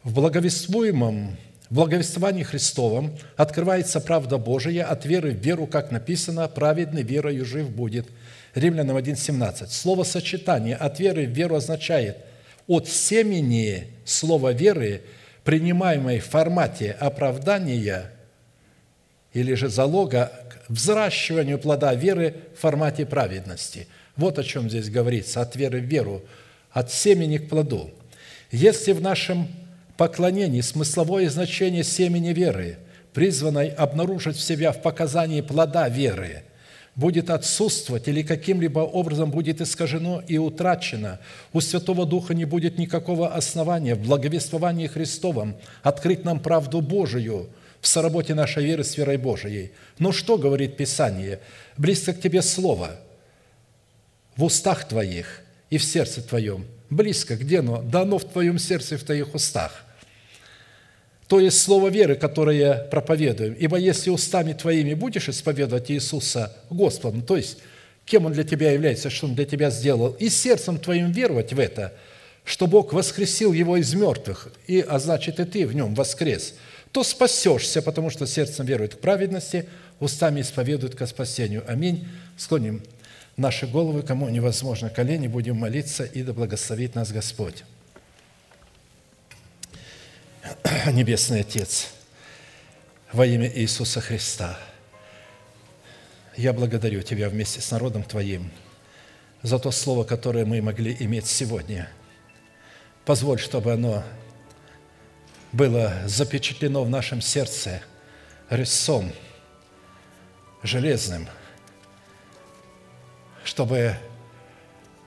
[0.04, 1.38] В благовествуемом
[1.70, 7.70] в благовествовании Христовом открывается правда Божия от веры в веру, как написано, «Праведный верою жив
[7.72, 8.08] будет».
[8.54, 9.70] Римлянам 1,17.
[9.70, 12.18] Слово сочетание от веры в веру означает
[12.68, 15.02] от семени слова веры,
[15.44, 18.12] принимаемой в формате оправдания–
[19.34, 23.88] или же залога к взращиванию плода веры в формате праведности.
[24.16, 26.24] Вот о чем здесь говорится, от веры в веру,
[26.72, 27.92] от семени к плоду.
[28.52, 29.48] Если в нашем
[29.98, 32.78] поклонении смысловое значение семени веры,
[33.14, 36.44] призванной обнаружить в себя в показании плода веры,
[36.96, 41.20] будет отсутствовать или каким-либо образом будет искажено и утрачено,
[41.52, 47.50] у Святого Духа не будет никакого основания в благовествовании Христовом открыть нам правду Божию–
[47.84, 49.74] в соработе нашей веры с верой Божией.
[50.00, 51.42] Но что говорит Писание?
[51.78, 52.92] Близко к тебе Слово
[54.38, 56.66] в устах твоих и в сердце твоем.
[56.90, 57.82] Близко, где оно?
[57.82, 59.84] Да оно в твоем сердце и в твоих устах.
[61.28, 63.54] То есть слово веры, которое проповедуем.
[63.54, 67.58] Ибо если устами твоими будешь исповедовать Иисуса Господом, то есть
[68.06, 71.60] кем Он для тебя является, что Он для тебя сделал, и сердцем твоим веровать в
[71.60, 71.94] это,
[72.44, 76.56] что Бог воскресил Его из мертвых, и, а значит, и ты в Нем воскрес–
[76.94, 79.68] то спасешься, потому что сердцем верует к праведности,
[80.00, 81.64] устами исповедует ко спасению.
[81.68, 82.08] Аминь.
[82.38, 82.84] Склоним
[83.36, 87.64] наши головы, кому невозможно колени, будем молиться, и да благословит нас Господь.
[90.92, 91.94] Небесный Отец,
[93.14, 94.60] во имя Иисуса Христа,
[96.36, 98.52] я благодарю Тебя вместе с народом Твоим
[99.42, 101.90] за то слово, которое мы могли иметь сегодня.
[103.06, 104.04] Позволь, чтобы оно
[105.54, 107.82] было запечатлено в нашем сердце
[108.50, 109.14] резцом
[110.62, 111.30] железным,
[113.46, 113.96] чтобы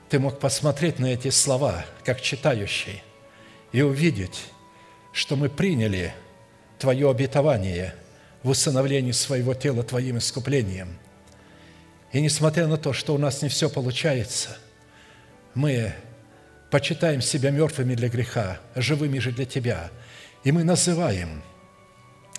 [0.09, 3.03] ты мог посмотреть на эти слова, как читающий,
[3.71, 4.45] и увидеть,
[5.11, 6.13] что мы приняли
[6.79, 7.95] Твое обетование
[8.43, 10.99] в усыновлении своего тела Твоим искуплением.
[12.11, 14.57] И несмотря на то, что у нас не все получается,
[15.53, 15.93] мы
[16.69, 19.89] почитаем себя мертвыми для греха, живыми же для Тебя,
[20.43, 21.41] и мы называем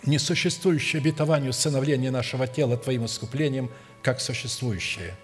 [0.05, 3.71] несуществующее обетование усыновления нашего тела Твоим искуплением
[4.03, 5.15] как существующее.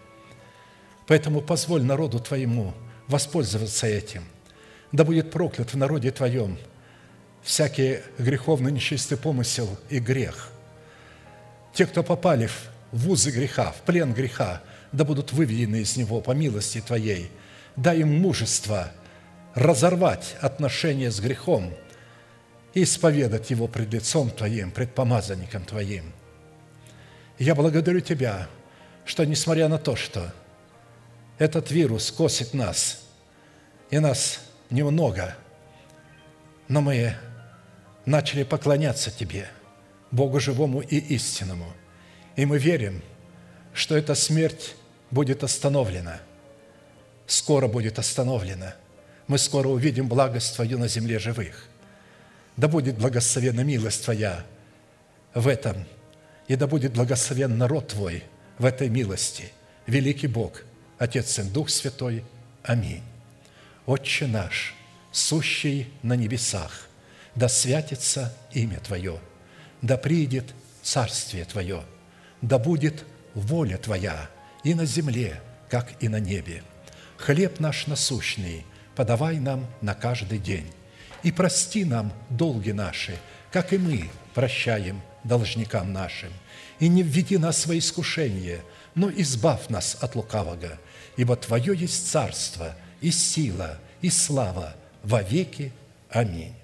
[1.07, 2.75] Поэтому позволь народу Твоему
[3.07, 4.25] воспользоваться этим.
[4.91, 6.59] Да будет проклят в народе Твоем–
[7.45, 10.51] всякий греховный нечистый помысел и грех.
[11.75, 12.49] Те, кто попали
[12.91, 14.63] в узы греха, в плен греха,
[14.93, 17.31] да будут выведены из него по милости Твоей.
[17.77, 18.91] Дай им мужество
[19.55, 21.75] разорвать отношения с грехом
[22.73, 26.13] и исповедать его пред лицом Твоим, пред помазанником Твоим.
[27.39, 28.49] Я благодарю Тебя,
[29.05, 30.33] что несмотря на то, что
[31.39, 33.03] этот вирус косит нас,
[33.91, 34.41] и нас
[34.71, 35.37] немного,
[36.69, 37.17] но мы
[38.07, 39.49] начали поклоняться Тебе,
[40.11, 41.73] Богу живому и истинному.
[42.37, 43.03] И мы верим,
[43.73, 44.77] что эта смерть
[45.11, 46.21] будет остановлена,
[47.27, 48.75] скоро будет остановлена.
[49.27, 51.67] Мы скоро увидим благость Твою на земле живых.
[52.57, 54.45] Да будет благословена милость Твоя
[55.33, 55.87] в этом,
[56.47, 58.23] и да будет благословен народ Твой
[58.59, 59.51] в этой милости.
[59.87, 60.63] Великий Бог,
[60.99, 62.25] Отец, Сын, Дух Святой.
[62.63, 63.03] Аминь.
[63.87, 64.75] Отче наш,
[65.11, 66.89] сущий на небесах–
[67.35, 69.19] да святится имя Твое,
[69.83, 71.83] да придет Царствие Твое,
[72.41, 73.05] да будет
[73.35, 74.29] воля Твоя
[74.63, 76.63] и на земле, как и на небе.
[77.17, 80.71] Хлеб наш насущный подавай нам на каждый день,
[81.23, 83.19] и прости нам долги наши,
[83.51, 86.33] как и мы прощаем должникам нашим.
[86.81, 88.63] И не введи нас во искушение,
[88.95, 90.79] но избавь нас от лукавого,
[91.17, 95.73] ибо Твое есть царство и сила и слава во веки.
[96.11, 96.55] Аминь.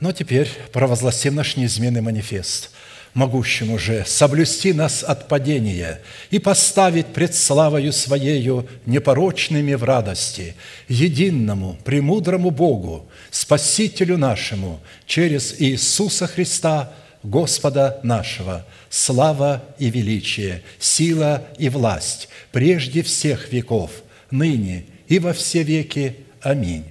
[0.00, 2.70] Но теперь провозгласим наш неизменный манифест,
[3.14, 6.00] могущему же соблюсти нас от падения
[6.30, 10.54] и поставить пред славою Своею непорочными в радости,
[10.88, 16.92] единому, премудрому Богу, Спасителю нашему, через Иисуса Христа,
[17.24, 23.90] Господа нашего, слава и величие, сила и власть, прежде всех веков,
[24.30, 26.16] ныне и во все веки.
[26.40, 26.84] Аминь.